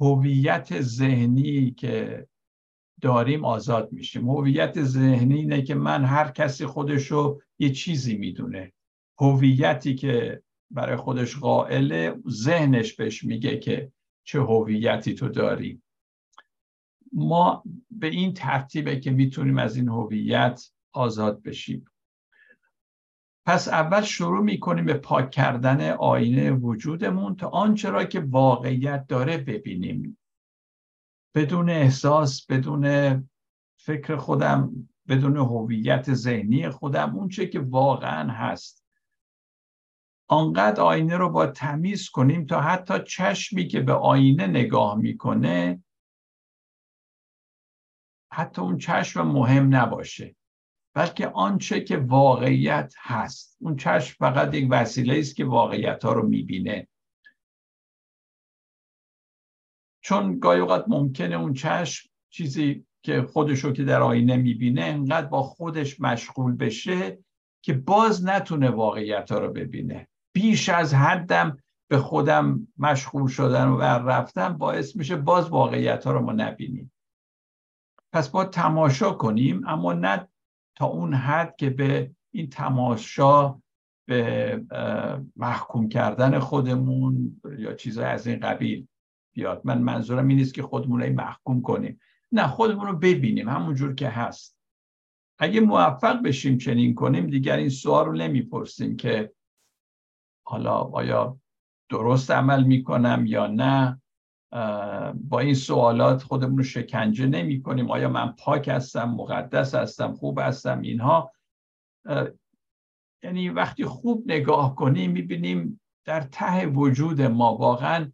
هویت 0.00 0.80
ذهنی 0.80 1.70
که 1.70 2.26
داریم 3.00 3.44
آزاد 3.44 3.92
میشیم. 3.92 4.30
هویت 4.30 4.82
ذهنی 4.82 5.34
اینه 5.34 5.62
که 5.62 5.74
من 5.74 6.04
هر 6.04 6.30
کسی 6.30 6.66
خودشو 6.66 7.40
یه 7.58 7.70
چیزی 7.70 8.16
می‌دونه. 8.16 8.72
هویتی 9.20 9.94
که 9.94 10.42
برای 10.70 10.96
خودش 10.96 11.36
قائله 11.36 12.14
ذهنش 12.28 12.94
بهش 12.94 13.24
میگه 13.24 13.58
که 13.58 13.92
چه 14.24 14.40
هویتی 14.40 15.14
تو 15.14 15.28
داری. 15.28 15.82
ما 17.12 17.62
به 17.90 18.06
این 18.06 18.34
ترتیبه 18.34 19.00
که 19.00 19.10
می‌تونیم 19.10 19.58
از 19.58 19.76
این 19.76 19.88
هویت 19.88 20.70
آزاد 20.92 21.42
بشیم. 21.42 21.84
پس 23.48 23.68
اول 23.68 24.02
شروع 24.02 24.44
می‌کنیم 24.44 24.84
به 24.84 24.94
پاک 24.94 25.30
کردن 25.30 25.90
آینه 25.90 26.50
وجودمون 26.50 27.36
تا 27.36 27.48
آنچه 27.48 27.90
را 27.90 28.04
که 28.04 28.20
واقعیت 28.20 29.06
داره 29.06 29.38
ببینیم. 29.38 30.18
بدون 31.34 31.70
احساس 31.70 32.46
بدون 32.46 32.84
فکر 33.76 34.16
خودم 34.16 34.88
بدون 35.08 35.36
هویت 35.36 36.14
ذهنی 36.14 36.70
خودم 36.70 37.16
اون 37.16 37.28
چه 37.28 37.46
که 37.46 37.60
واقعا 37.60 38.32
هست. 38.32 38.84
آنقدر 40.28 40.80
آینه 40.80 41.16
رو 41.16 41.30
با 41.30 41.46
تمیز 41.46 42.08
کنیم 42.08 42.46
تا 42.46 42.60
حتی 42.60 42.94
چشمی 43.06 43.68
که 43.68 43.80
به 43.80 43.92
آینه 43.92 44.46
نگاه 44.46 44.94
می‌کنه 44.98 45.84
حتی 48.32 48.62
اون 48.62 48.78
چشم 48.78 49.22
مهم 49.22 49.74
نباشه. 49.76 50.37
بلکه 50.98 51.28
آنچه 51.28 51.80
که 51.80 51.96
واقعیت 51.96 52.94
هست. 52.98 53.56
اون 53.60 53.76
چشم 53.76 54.16
فقط 54.18 54.54
یک 54.54 54.68
وسیله 54.70 55.18
است 55.18 55.36
که 55.36 55.44
واقعیت 55.44 56.04
ها 56.04 56.12
رو 56.12 56.28
می‌بینه. 56.28 56.88
چون 60.00 60.38
گاهی 60.38 60.60
اوقات 60.60 60.84
ممکنه 60.88 61.36
اون 61.36 61.52
چشم 61.52 62.08
چیزی 62.30 62.86
که 63.02 63.22
خودشو 63.22 63.72
که 63.72 63.84
در 63.84 64.02
آینه 64.02 64.36
می‌بینه 64.36 64.82
انقدر 64.82 65.26
با 65.26 65.42
خودش 65.42 66.00
مشغول 66.00 66.56
بشه 66.56 67.18
که 67.62 67.72
باز 67.72 68.24
نتونه 68.24 68.70
واقعیت 68.70 69.32
ها 69.32 69.38
رو 69.38 69.52
ببینه. 69.52 70.08
بیش 70.32 70.68
از 70.68 70.94
حدم 70.94 71.58
به 71.88 71.98
خودم 71.98 72.68
مشغول 72.78 73.28
شدن 73.28 73.68
و 73.68 73.82
رفتن 73.82 74.48
باعث 74.48 74.96
میشه 74.96 75.16
باز 75.16 75.48
واقعیت 75.48 76.06
ها 76.06 76.12
رو 76.12 76.20
ما 76.20 76.32
نبینیم. 76.32 76.92
پس 78.12 78.28
با 78.28 78.44
تماشا 78.44 79.12
کنیم 79.12 79.66
اما 79.66 79.92
نه 79.92 80.28
تا 80.78 80.86
اون 80.86 81.14
حد 81.14 81.56
که 81.56 81.70
به 81.70 82.10
این 82.30 82.50
تماشا 82.50 83.58
به 84.08 84.64
محکوم 85.36 85.88
کردن 85.88 86.38
خودمون 86.38 87.40
یا 87.58 87.74
چیزهای 87.74 88.06
از 88.06 88.26
این 88.26 88.40
قبیل 88.40 88.86
بیاد. 89.34 89.60
من 89.64 89.78
منظورم 89.78 90.28
این 90.28 90.36
نیست 90.36 90.54
که 90.54 90.62
خودمون 90.62 91.02
رو 91.02 91.12
محکوم 91.12 91.62
کنیم. 91.62 92.00
نه 92.32 92.46
خودمون 92.46 92.86
رو 92.86 92.96
ببینیم 92.96 93.48
همونجور 93.48 93.94
که 93.94 94.08
هست. 94.08 94.58
اگه 95.38 95.60
موفق 95.60 96.22
بشیم 96.22 96.58
چنین 96.58 96.94
کنیم 96.94 97.26
دیگر 97.26 97.56
این 97.56 97.68
سوال 97.68 98.06
رو 98.06 98.12
نمی‌پرسیم 98.12 98.96
که 98.96 99.32
حالا 100.46 100.74
آیا 100.74 101.38
درست 101.90 102.30
عمل 102.30 102.64
می‌کنم 102.64 103.24
یا 103.26 103.46
نه. 103.46 104.02
با 105.14 105.40
این 105.40 105.54
سوالات 105.54 106.22
خودمون 106.22 106.58
رو 106.58 106.64
شکنجه 106.64 107.26
نمی 107.26 107.62
کنیم 107.62 107.90
آیا 107.90 108.08
من 108.08 108.32
پاک 108.32 108.68
هستم 108.68 109.10
مقدس 109.10 109.74
هستم 109.74 110.14
خوب 110.14 110.38
هستم؟ 110.38 110.80
اینها. 110.80 111.32
یعنی 113.22 113.48
وقتی 113.48 113.84
خوب 113.84 114.24
نگاه 114.26 114.74
کنیم 114.74 115.10
می‌بینیم 115.10 115.80
در 116.04 116.20
ته 116.20 116.66
وجود 116.66 117.22
ما 117.22 117.56
واقعا 117.56 118.12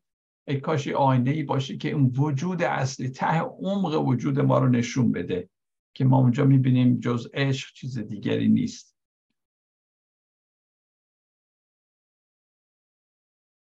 ای 0.48 0.60
کاشی 0.60 0.92
آینه 0.92 1.30
ای 1.30 1.42
باشه 1.42 1.76
که 1.76 1.90
اون 1.90 2.12
وجود 2.16 2.62
اصلی 2.62 3.08
ته 3.08 3.38
عمق 3.40 4.08
وجود 4.08 4.40
ما 4.40 4.58
رو 4.58 4.68
نشون 4.68 5.12
بده 5.12 5.50
که 5.94 6.04
ما 6.04 6.18
اونجا 6.18 6.44
می‌بینیم 6.44 7.00
جز 7.00 7.28
عشق 7.34 7.72
چیز 7.72 7.98
دیگری 7.98 8.48
نیست. 8.48 8.96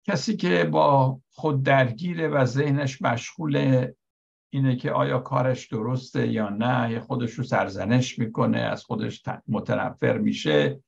کسی 0.05 0.37
که 0.37 0.63
با 0.63 1.21
خود 1.35 1.63
درگیره 1.63 2.27
و 2.27 2.45
ذهنش 2.45 3.01
مشغول 3.01 3.87
اینه 4.53 4.75
که 4.75 4.91
آیا 4.91 5.19
کارش 5.19 5.67
درسته 5.67 6.27
یا 6.27 6.49
نه 6.49 6.91
یا 6.91 7.01
خودش 7.01 7.33
رو 7.33 7.43
سرزنش 7.43 8.19
می‌کنه 8.19 8.59
از 8.59 8.83
خودش 8.83 9.23
متنفر 9.47 10.17
میشه. 10.17 10.79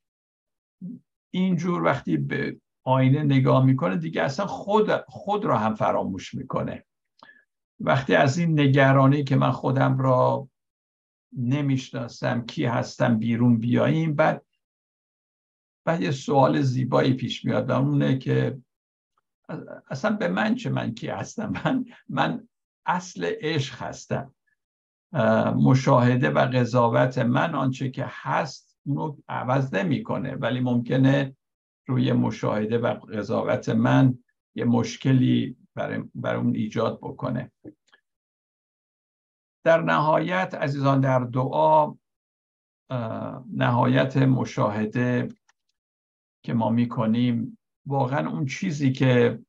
اینجور 1.34 1.84
وقتی 1.84 2.18
به 2.18 2.58
آینه 2.84 3.24
نگاه 3.24 3.66
می‌کنه 3.66 3.98
دیگه 3.98 4.22
اصلا 4.22 4.46
خود 4.46 4.92
خود 5.08 5.46
را 5.46 5.58
هم 5.58 5.76
فراموش 5.76 6.34
می‌کنه. 6.34 6.86
وقتی 7.80 8.16
از 8.16 8.38
این 8.38 8.60
نگرانی 8.60 9.24
که 9.24 9.36
من 9.36 9.52
خودم 9.52 9.98
را 9.98 10.50
نمی‌شناسم 11.38 12.46
کی 12.46 12.66
هستم 12.66 13.20
بیرون 13.20 13.58
بیاییم 13.60 14.16
بعد 14.16 14.46
بعد 15.86 16.02
یه 16.02 16.12
سوال 16.12 16.62
زیبایی 16.62 17.14
پیش 17.14 17.46
میاد 17.46 17.70
و 17.70 17.74
اونه 17.74 18.18
که 18.18 18.62
اصلا 19.90 20.16
به 20.16 20.28
من 20.28 20.56
چه 20.56 20.70
من 20.70 20.94
کی 20.94 21.08
هستم؟ 21.08 21.54
من 21.66 21.86
من 22.10 22.48
اصل 22.86 23.32
عشق 23.42 23.82
هستم. 23.82 24.34
مشاهده 25.56 26.30
و 26.30 26.40
قضاوت 26.40 27.18
من 27.18 27.56
آنچه 27.56 27.90
که 27.90 28.06
هست 28.08 28.78
اونو 28.86 29.18
عوض 29.30 29.74
نمی‌کنه 29.74 30.36
ولی 30.36 30.60
ممکنه 30.60 31.36
روی 31.88 32.14
مشاهده 32.14 32.78
و 32.78 32.88
قضاوت 32.88 33.70
من 33.70 34.18
یه 34.56 34.66
مشکلی 34.66 35.58
برای 36.16 36.40
اون 36.40 36.56
ایجاد 36.56 37.00
بکنه. 37.02 37.52
در 39.66 39.82
نهایت 39.82 40.56
عزیزان 40.56 41.02
در 41.02 41.20
دعا 41.20 41.96
نهایت 43.54 44.18
مشاهده 44.18 45.30
که 46.44 46.54
ما 46.54 46.70
می‌کنیم 46.70 47.58
واقعا 47.86 48.30
اون 48.30 48.46
چیزی 48.46 48.92
که 48.92 49.40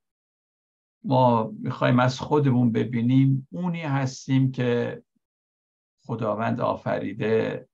ما 1.05 1.53
می‌خوایم 1.59 2.01
از 2.01 2.21
خودمون 2.21 2.73
ببینیم 2.73 3.49
اونی 3.53 3.83
هستیم 3.83 4.53
که 4.53 5.03
خداوند 6.07 6.61
آفریده 6.61 7.69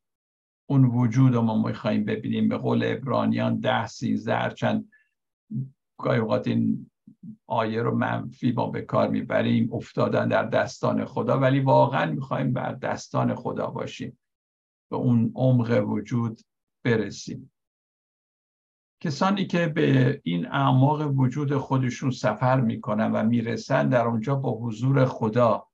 اون 0.68 0.85
وجود 0.85 1.35
رو 1.35 1.42
ما 1.42 1.62
می‌خوایم 1.62 2.05
ببینیم. 2.05 2.48
به 2.48 2.57
قول 2.57 2.83
ابرانیان 2.85 3.61
ده 3.61 3.87
سیزده 3.87 4.55
چند 4.55 4.90
گاهی 5.98 6.18
اوقات 6.18 6.46
این 6.46 6.90
آیه 7.46 7.83
رو 7.83 7.94
منفی 7.94 8.53
ما 8.53 8.70
به 8.70 8.83
کار 8.83 9.09
می‌بریم 9.09 9.72
افتادن 9.72 10.29
در 10.29 10.44
دستان 10.44 11.05
خدا 11.05 11.38
ولی 11.40 11.61
واقعا 11.61 12.12
می‌خوایم 12.12 12.53
بر 12.53 12.72
دستان 12.72 13.35
خدا 13.35 13.66
باشیم 13.66 14.18
به 14.90 14.96
اون 14.96 15.33
عمق 15.35 15.85
وجود 15.88 16.40
برسیم. 16.85 17.52
کسانی 19.03 19.47
که 19.47 19.67
به 19.67 20.21
این 20.25 20.47
اعماق 20.47 21.19
وجود 21.19 21.57
خودشون 21.57 22.11
سفر 22.11 22.61
می‌کنن 22.61 23.12
و 23.12 23.23
می‌رسن 23.23 23.88
در 23.88 24.07
اونجا 24.07 24.35
با 24.35 24.51
حضور 24.51 25.05
خدا 25.05 25.69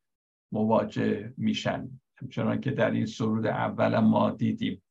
مواجه 0.53 1.35
میشن. 1.37 2.01
همچنان 2.17 2.61
که 2.61 2.71
در 2.71 2.91
این 2.91 3.07
سرود 3.07 3.47
اول 3.47 3.99
ما 3.99 4.31
دیدیم. 4.31 4.83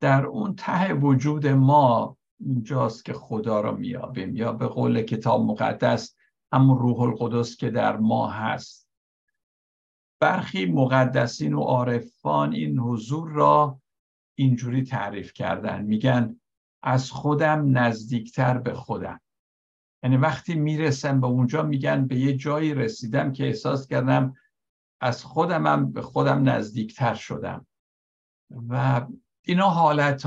در 0.00 0.26
اون 0.26 0.54
ته 0.54 0.94
وجود 0.94 1.46
ما 1.46 2.16
اونجاست 2.40 3.04
که 3.04 3.12
خدا 3.12 3.60
را 3.60 3.72
میابیم 3.72 4.36
یا 4.36 4.52
به 4.52 4.66
قول 4.66 5.02
کتاب 5.02 5.44
مقدس 5.44 6.16
همون 6.52 6.78
روح 6.78 7.00
القدس 7.00 7.56
که 7.56 7.70
در 7.70 7.96
ما 7.96 8.28
هست. 8.28 8.88
برخی 10.20 10.66
مقدسین 10.66 11.54
و 11.54 11.60
عارفان 11.60 12.52
این 12.52 12.78
حضور 12.78 13.28
را 13.28 13.80
اینجوری 14.34 14.82
تعریف 14.82 15.32
کردن. 15.32 15.82
میگن 15.82 16.40
از 16.82 17.10
خودم 17.10 17.78
نزدیکتر 17.78 18.58
به 18.58 18.74
خودم. 18.74 19.20
یعنی 20.02 20.16
وقتی 20.16 20.54
می‌رسم 20.54 21.20
به 21.20 21.26
اونجا 21.26 21.62
میگن 21.62 22.06
به 22.06 22.16
یه 22.16 22.36
جایی 22.36 22.74
رسیدم 22.74 23.32
که 23.32 23.46
احساس 23.46 23.86
کردم 23.86 24.36
از 25.00 25.24
خودمم 25.24 25.92
به 25.92 26.02
خودم 26.02 26.48
نزدیکتر 26.48 27.14
شدم. 27.14 27.66
و 28.68 29.06
اینا 29.42 29.68
حالت 29.68 30.26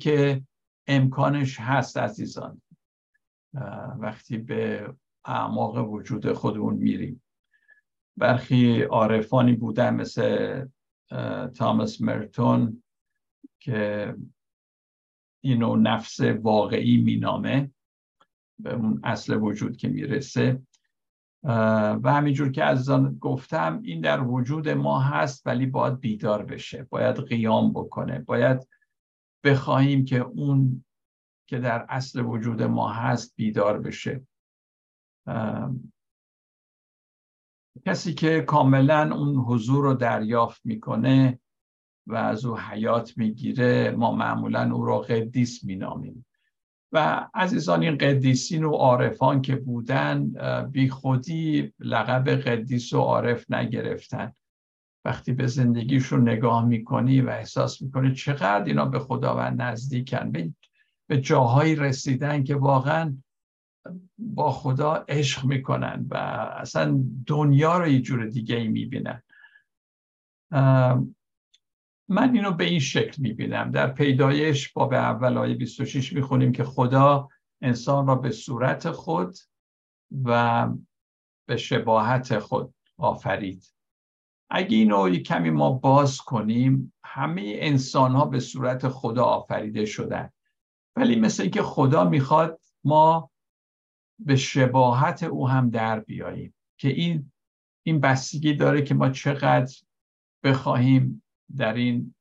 که 0.00 0.42
امکانش 0.86 1.60
هست 1.60 1.96
عزیزان. 1.96 2.62
وقتی 3.98 4.38
به 4.38 4.94
اعماق 5.24 5.92
وجود 5.92 6.32
خودمون 6.32 6.74
میریم. 6.74 7.22
برخی 8.16 8.82
عارفانی 8.82 9.52
بودن 9.52 9.94
مثل 9.94 10.66
تامس 11.54 12.00
مرتون 12.00 12.82
که 13.60 14.14
اینو 15.46 15.76
نفس 15.76 16.20
واقعی 16.20 17.02
مینامه 17.02 17.70
به 18.58 18.74
اون 18.74 19.00
اصل 19.04 19.42
وجود 19.42 19.76
که 19.76 19.88
می‌رسه. 19.88 20.62
و 22.02 22.12
همینجور 22.12 22.50
که 22.50 22.64
از 22.64 22.90
گفتم 23.20 23.80
این 23.82 24.00
در 24.00 24.22
وجود 24.22 24.68
ما 24.68 25.00
هست 25.00 25.46
ولی 25.46 25.66
باید 25.66 26.00
بیدار 26.00 26.44
بشه 26.44 26.86
باید 26.90 27.16
قیام 27.16 27.72
بکنه 27.72 28.18
باید 28.18 28.68
بخواهیم 29.44 30.04
که 30.04 30.18
اون 30.20 30.84
که 31.48 31.58
در 31.58 31.86
اصل 31.88 32.20
وجود 32.20 32.62
ما 32.62 32.88
هست 32.88 33.34
بیدار 33.36 33.80
بشه. 33.80 34.26
کسی 37.86 38.14
که 38.14 38.40
کاملا 38.40 39.14
اون 39.14 39.36
حضور 39.36 39.84
رو 39.84 39.94
دریافت 39.94 40.60
می‌کنه 40.64 41.40
و 42.06 42.14
از 42.14 42.44
او 42.44 42.58
حیات 42.58 43.18
می‌گیره 43.18 43.90
ما 43.90 44.12
معمولا 44.12 44.74
او 44.74 44.84
را 44.84 44.98
قدیس 44.98 45.64
مینامیم. 45.64 46.26
و 46.92 47.28
عزیزان 47.34 47.82
این 47.82 47.98
قدیسین 47.98 48.64
و 48.64 48.70
عارفان 48.70 49.42
که 49.42 49.56
بودن 49.56 50.32
بی 50.70 50.88
خودی 50.88 51.72
لقب 51.80 52.28
قدیس 52.28 52.92
و 52.92 52.98
عارف 52.98 53.50
نگرفتن. 53.50 54.32
وقتی 55.04 55.32
به 55.32 55.46
زندگیشون 55.46 56.28
نگاه 56.28 56.64
می‌کنی 56.64 57.20
و 57.20 57.30
احساس 57.30 57.82
می‌کنی 57.82 58.14
چقدر 58.14 58.64
اینا 58.64 58.84
به 58.84 58.98
خداوند 58.98 59.62
نزدیکن. 59.62 60.32
به 61.08 61.20
جاهایی 61.20 61.74
رسیدن 61.74 62.44
که 62.44 62.54
واقعا 62.56 63.16
با 64.18 64.52
خدا 64.52 65.04
عشق 65.08 65.44
می‌کنن 65.44 66.06
و 66.10 66.16
اصلا 66.56 67.04
دنیا 67.26 67.78
رو 67.78 67.88
یه 67.88 68.00
جور 68.00 68.26
دیگه 68.26 68.56
ای 68.56 68.68
می‌بینن 68.68 69.22
من 72.08 72.34
اینو 72.34 72.52
به 72.52 72.64
این 72.64 72.78
شکل 72.78 73.22
می‌بینم. 73.22 73.70
در 73.70 73.92
پیدایش 73.92 74.72
باب 74.72 74.92
اول 74.92 75.38
آیه 75.38 75.54
26 75.54 76.12
می‌خونیم 76.12 76.52
که 76.52 76.64
خدا 76.64 77.28
انسان 77.62 78.06
را 78.06 78.14
به 78.14 78.30
صورت 78.30 78.90
خود 78.90 79.36
و 80.24 80.68
به 81.46 81.56
شباهت 81.56 82.38
خود 82.38 82.74
آفرید. 82.98 83.74
اگه 84.50 84.76
اینو 84.76 85.16
کمی 85.16 85.50
ما 85.50 85.70
باز 85.70 86.18
کنیم 86.18 86.92
همه 87.04 87.42
انسان 87.56 88.12
ها 88.12 88.24
به 88.24 88.40
صورت 88.40 88.88
خدا 88.88 89.24
آفریده 89.24 89.84
شدن. 89.84 90.30
ولی 90.96 91.16
مثل 91.16 91.42
اینکه 91.42 91.62
خدا 91.62 92.04
می‌خواد 92.04 92.60
ما 92.84 93.30
به 94.18 94.36
شباهت 94.36 95.22
او 95.22 95.48
هم 95.48 95.70
در 95.70 96.00
بیاییم 96.00 96.54
که 96.78 96.88
این 96.88 97.32
این 97.82 98.00
بستگی 98.00 98.54
داره 98.54 98.82
که 98.82 98.94
ما 98.94 99.10
چقدر 99.10 99.74
بخواهیم 100.44 101.22
در 101.56 101.74
این 101.74 102.14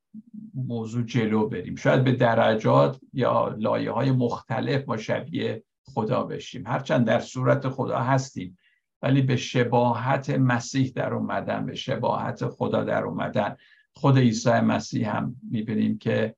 موضوع 0.53 1.03
جلو 1.03 1.49
بریم. 1.49 1.75
شاید 1.75 2.03
به 2.03 2.11
درجات 2.11 2.99
یا 3.13 3.55
لایه 3.57 3.91
های 3.91 4.11
مختلف 4.11 4.89
ما 4.89 4.97
شبیه 4.97 5.63
خدا 5.83 6.23
بشیم. 6.23 6.67
هرچند 6.67 7.07
در 7.07 7.19
صورت 7.19 7.69
خدا 7.69 7.99
هستیم 7.99 8.57
ولی 9.01 9.21
به 9.21 9.35
شباهت 9.35 10.29
مسیح 10.29 10.91
در 10.95 11.13
اومدن 11.13 11.65
به 11.65 11.75
شباهت 11.75 12.47
خدا 12.47 12.83
در 12.83 13.03
اومدن. 13.03 13.55
خود 13.93 14.17
عیسی 14.17 14.49
مسیح 14.49 15.15
هم 15.15 15.35
می‌بینیم 15.51 15.97
که 15.97 16.35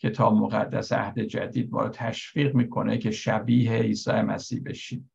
کتاب 0.00 0.34
مقدس 0.34 0.92
عهد 0.92 1.20
جدید 1.20 1.72
ما 1.72 1.82
رو 1.82 1.88
تشویق 1.88 2.54
می‌کنه 2.54 2.98
که 2.98 3.10
شبیه 3.10 3.72
عیسی 3.72 4.10
مسیح 4.12 4.62
بشیم. 4.64 5.10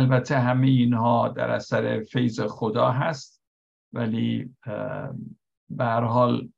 البته 0.00 0.38
همه 0.38 0.66
اینها 0.66 1.28
در 1.28 1.50
اثر 1.50 2.00
فیض 2.00 2.40
خدا 2.40 2.90
هست 2.90 3.42
ولی 3.92 4.54
به 5.70 5.84
هر 5.84 6.00
حال 6.00 6.48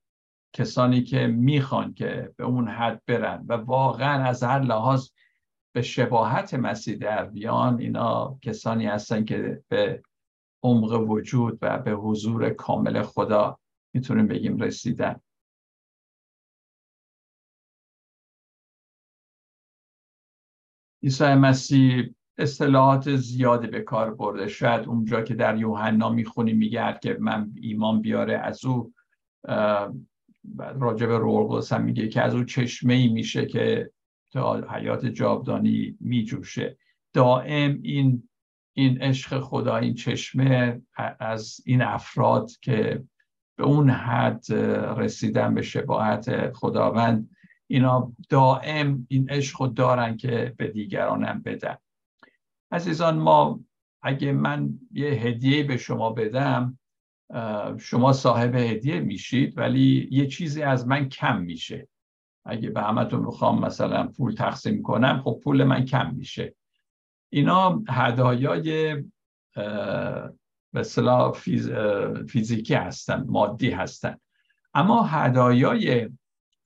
کسانی 0.53 1.03
که 1.03 1.26
می‌خوان 1.26 1.95
که 1.95 2.34
به 2.36 2.45
اون 2.45 2.68
حد 2.68 3.03
برن 3.07 3.45
و 3.49 3.53
واقعا 3.53 4.24
از 4.24 4.43
هر 4.43 4.61
لحاظ 4.61 5.09
به 5.74 5.82
شباهت 5.82 6.55
مسیح 6.55 6.97
در 6.97 7.24
بیان 7.24 7.80
اینا 7.80 8.38
کسانی 8.43 8.86
هستن 8.86 9.24
که 9.24 9.62
به 9.68 10.03
عمق 10.62 11.11
وجود 11.11 11.59
و 11.62 11.78
به 11.78 11.90
حضور 11.90 12.51
کامل 12.51 13.03
خدا 13.03 13.59
می‌تونیم 13.95 14.26
بگیم 14.26 14.59
رسیدن. 14.59 15.20
عیسی 21.03 21.34
مسیح 21.34 22.14
اصطلاحات 22.38 23.16
زیادی 23.16 23.66
به 23.66 23.80
کار 23.80 24.14
برده. 24.14 24.48
شاید 24.48 24.88
اونجا 24.88 25.22
که 25.22 25.34
در 25.34 25.58
یوحنا 25.58 26.10
می‌خونیم 26.10 26.56
میگه 26.56 26.98
که 27.02 27.16
من 27.20 27.50
ایمان 27.60 28.00
بیاره 28.00 28.38
از 28.38 28.64
او 28.64 28.92
راجع 30.80 31.06
به 31.06 31.18
روح 31.18 31.64
هم 31.70 31.82
میگه 31.82 32.08
که 32.08 32.22
از 32.22 32.34
او 32.34 32.44
چشمه 32.44 32.94
ای 32.94 33.08
میشه 33.08 33.46
که 33.46 33.90
تا 34.30 34.60
حیات 34.70 35.06
جاودانی 35.06 35.96
میجوشه. 36.00 36.76
دائم 37.12 37.78
این 37.82 38.28
این 38.72 39.02
عشق 39.02 39.40
خدا 39.40 39.76
این 39.76 39.94
چشمه 39.94 40.82
از 41.20 41.60
این 41.66 41.82
افراد 41.82 42.50
که 42.60 43.04
به 43.56 43.64
اون 43.64 43.90
حد 43.90 44.52
رسیدن 44.96 45.54
به 45.54 45.62
شباهت 45.62 46.52
خداوند 46.52 47.30
اینا 47.66 48.12
دائم 48.28 49.06
این 49.08 49.30
عشق 49.30 49.66
دارن 49.66 50.16
که 50.16 50.54
به 50.56 50.68
دیگرانم 50.68 51.42
بدن. 51.44 51.76
عزیزان 52.72 53.18
ما 53.18 53.60
اگه 54.02 54.32
من 54.32 54.78
یه 54.92 55.08
هدیه 55.08 55.64
به 55.64 55.76
شما 55.76 56.10
بدم 56.10 56.78
شما 57.78 58.12
صاحب 58.12 58.54
هدیه 58.54 59.00
میشید 59.00 59.58
ولی 59.58 60.08
یه 60.10 60.26
چیزی 60.26 60.62
از 60.62 60.86
من 60.86 61.08
کم 61.08 61.40
میشه. 61.40 61.88
اگه 62.44 62.70
به 62.70 62.82
همتون 62.82 63.26
بخوام 63.26 63.64
مثلا 63.64 64.06
پول 64.06 64.34
تقسیم 64.34 64.82
کنم 64.82 65.20
خب 65.24 65.40
پول 65.44 65.64
من 65.64 65.84
کم 65.84 66.14
میشه. 66.14 66.54
اینا 67.30 67.82
هدایای 67.88 69.04
به 70.72 70.82
فیز، 71.34 71.70
فیزیکی 72.28 72.74
هستن 72.74 73.24
مادی 73.28 73.70
هستن. 73.70 74.16
اما 74.74 75.02
هدایای 75.02 76.10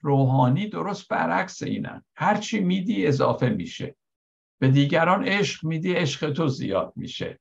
روحانی 0.01 0.69
درست 0.69 1.09
برعکس 1.09 1.63
اینن. 1.63 2.05
هرچی 2.17 2.61
میدی 2.61 3.07
اضافه 3.07 3.49
میشه. 3.49 3.97
به 4.59 4.69
دیگران 4.69 5.25
عشق 5.25 5.65
میدی 5.65 5.93
عشق 5.93 6.33
تو 6.33 6.49
زیاد 6.49 6.93
میشه. 6.97 7.41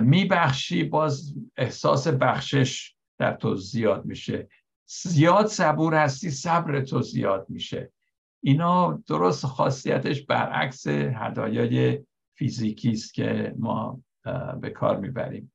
میبخشی 0.00 0.84
باز 0.84 1.34
احساس 1.56 2.08
بخشش 2.08 2.94
در 3.18 3.32
تو 3.32 3.56
زیاد 3.56 4.04
میشه. 4.04 4.48
زیاد 4.86 5.46
صبور 5.46 5.94
هستی 5.94 6.30
صبر 6.30 6.80
تو 6.80 7.02
زیاد 7.02 7.46
میشه. 7.48 7.92
اینا 8.42 9.02
درست 9.06 9.46
خاصیتش 9.46 10.22
برعکس 10.22 10.86
هدایای 10.86 12.04
فیزیکی 12.34 12.90
است 12.90 13.14
که 13.14 13.54
ما 13.58 14.00
به 14.60 14.70
کار 14.70 14.96
می‌بریم. 14.96 15.52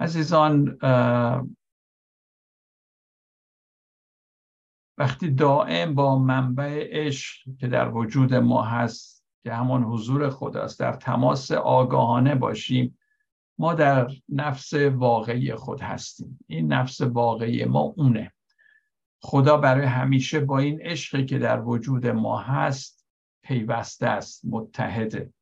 عزیزان 0.00 0.78
وقتی 4.98 5.30
دائم 5.30 5.94
با 5.94 6.18
منبع 6.18 6.88
عشق 6.90 7.36
که 7.60 7.68
در 7.68 7.90
وجود 7.90 8.34
ما 8.34 8.62
هست 8.62 9.24
که 9.42 9.52
همان 9.52 9.82
حضور 9.82 10.30
خداست 10.30 10.80
در 10.80 10.92
تماس 10.92 11.50
آگاهانه 11.50 12.34
باشیم 12.34 12.98
ما 13.58 13.74
در 13.74 14.10
نفس 14.28 14.74
واقعی 14.74 15.54
خود 15.54 15.80
هستیم. 15.80 16.38
این 16.46 16.72
نفس 16.72 17.00
واقعی 17.00 17.64
ما 17.64 17.80
اونه. 17.80 18.32
خدا 19.22 19.56
برای 19.56 19.86
همیشه 19.86 20.40
با 20.40 20.58
این 20.58 20.80
عشقی 20.82 21.24
که 21.24 21.38
در 21.38 21.60
وجود 21.60 22.06
ما 22.06 22.38
هست 22.38 23.06
پیوسته 23.42 24.06
است 24.06 24.44
متحده. 24.44 25.32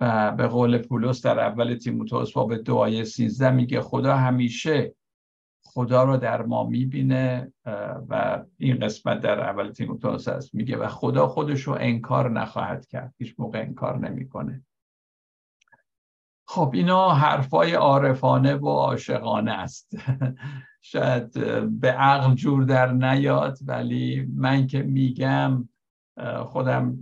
و 0.00 0.32
به 0.32 0.46
قول 0.46 0.78
پولس 0.78 1.26
در 1.26 1.40
اول 1.40 1.74
تیموتائوس 1.74 2.32
باب 2.32 2.56
دعای 2.56 3.04
سیزده 3.04 3.50
میگه 3.50 3.80
خدا 3.80 4.16
همیشه 4.16 4.94
خدا 5.72 6.04
رو 6.04 6.16
در 6.16 6.42
ما 6.42 6.64
می‌بینه 6.64 7.52
و 8.08 8.44
این 8.58 8.78
قسمت 8.78 9.20
در 9.20 9.40
اول 9.40 9.72
تیموتائوس 9.72 10.28
هست. 10.28 10.54
میگه 10.54 10.76
و 10.76 10.88
خدا 10.88 11.26
خودش 11.26 11.62
رو 11.62 11.76
انکار 11.80 12.30
نخواهد 12.30 12.86
کرد. 12.86 13.14
هیچ 13.18 13.34
موقع 13.38 13.60
انکار 13.60 13.98
نمی‌کنه. 13.98 14.64
خب 16.46 16.70
اینا 16.74 17.10
حرفای 17.10 17.74
عارفانه 17.74 18.54
و 18.54 18.68
عاشقانه 18.68 19.52
است. 19.52 19.96
شاید 20.80 21.32
به 21.80 21.92
عقل 21.92 22.34
جور 22.34 22.64
در 22.64 22.92
نیاد 22.92 23.58
ولی 23.66 24.28
من 24.34 24.66
که 24.66 24.82
میگم 24.82 25.68
خودم 26.44 26.98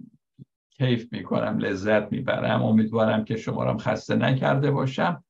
کیف 0.70 1.12
می‌کنم 1.12 1.58
لذت 1.58 2.12
می‌برم. 2.12 2.62
امیدوارم 2.62 3.24
که 3.24 3.36
شما 3.36 3.64
را 3.64 3.78
خسته 3.78 4.16
نکرده 4.16 4.70
باشم. 4.70 5.24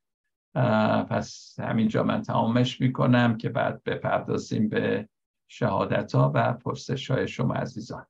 پس 1.11 1.57
همینجا 1.59 2.03
من 2.03 2.23
تمامش 2.23 2.81
می‌کنم 2.81 3.37
که 3.37 3.49
بعد 3.49 3.85
بپردازیم 3.85 4.69
به 4.69 5.09
شهادت 5.49 6.15
ها 6.15 6.33
و 6.35 6.53
پرسش 6.53 7.11
های 7.11 7.29
شما 7.29 7.55
عزیزان. 7.55 8.07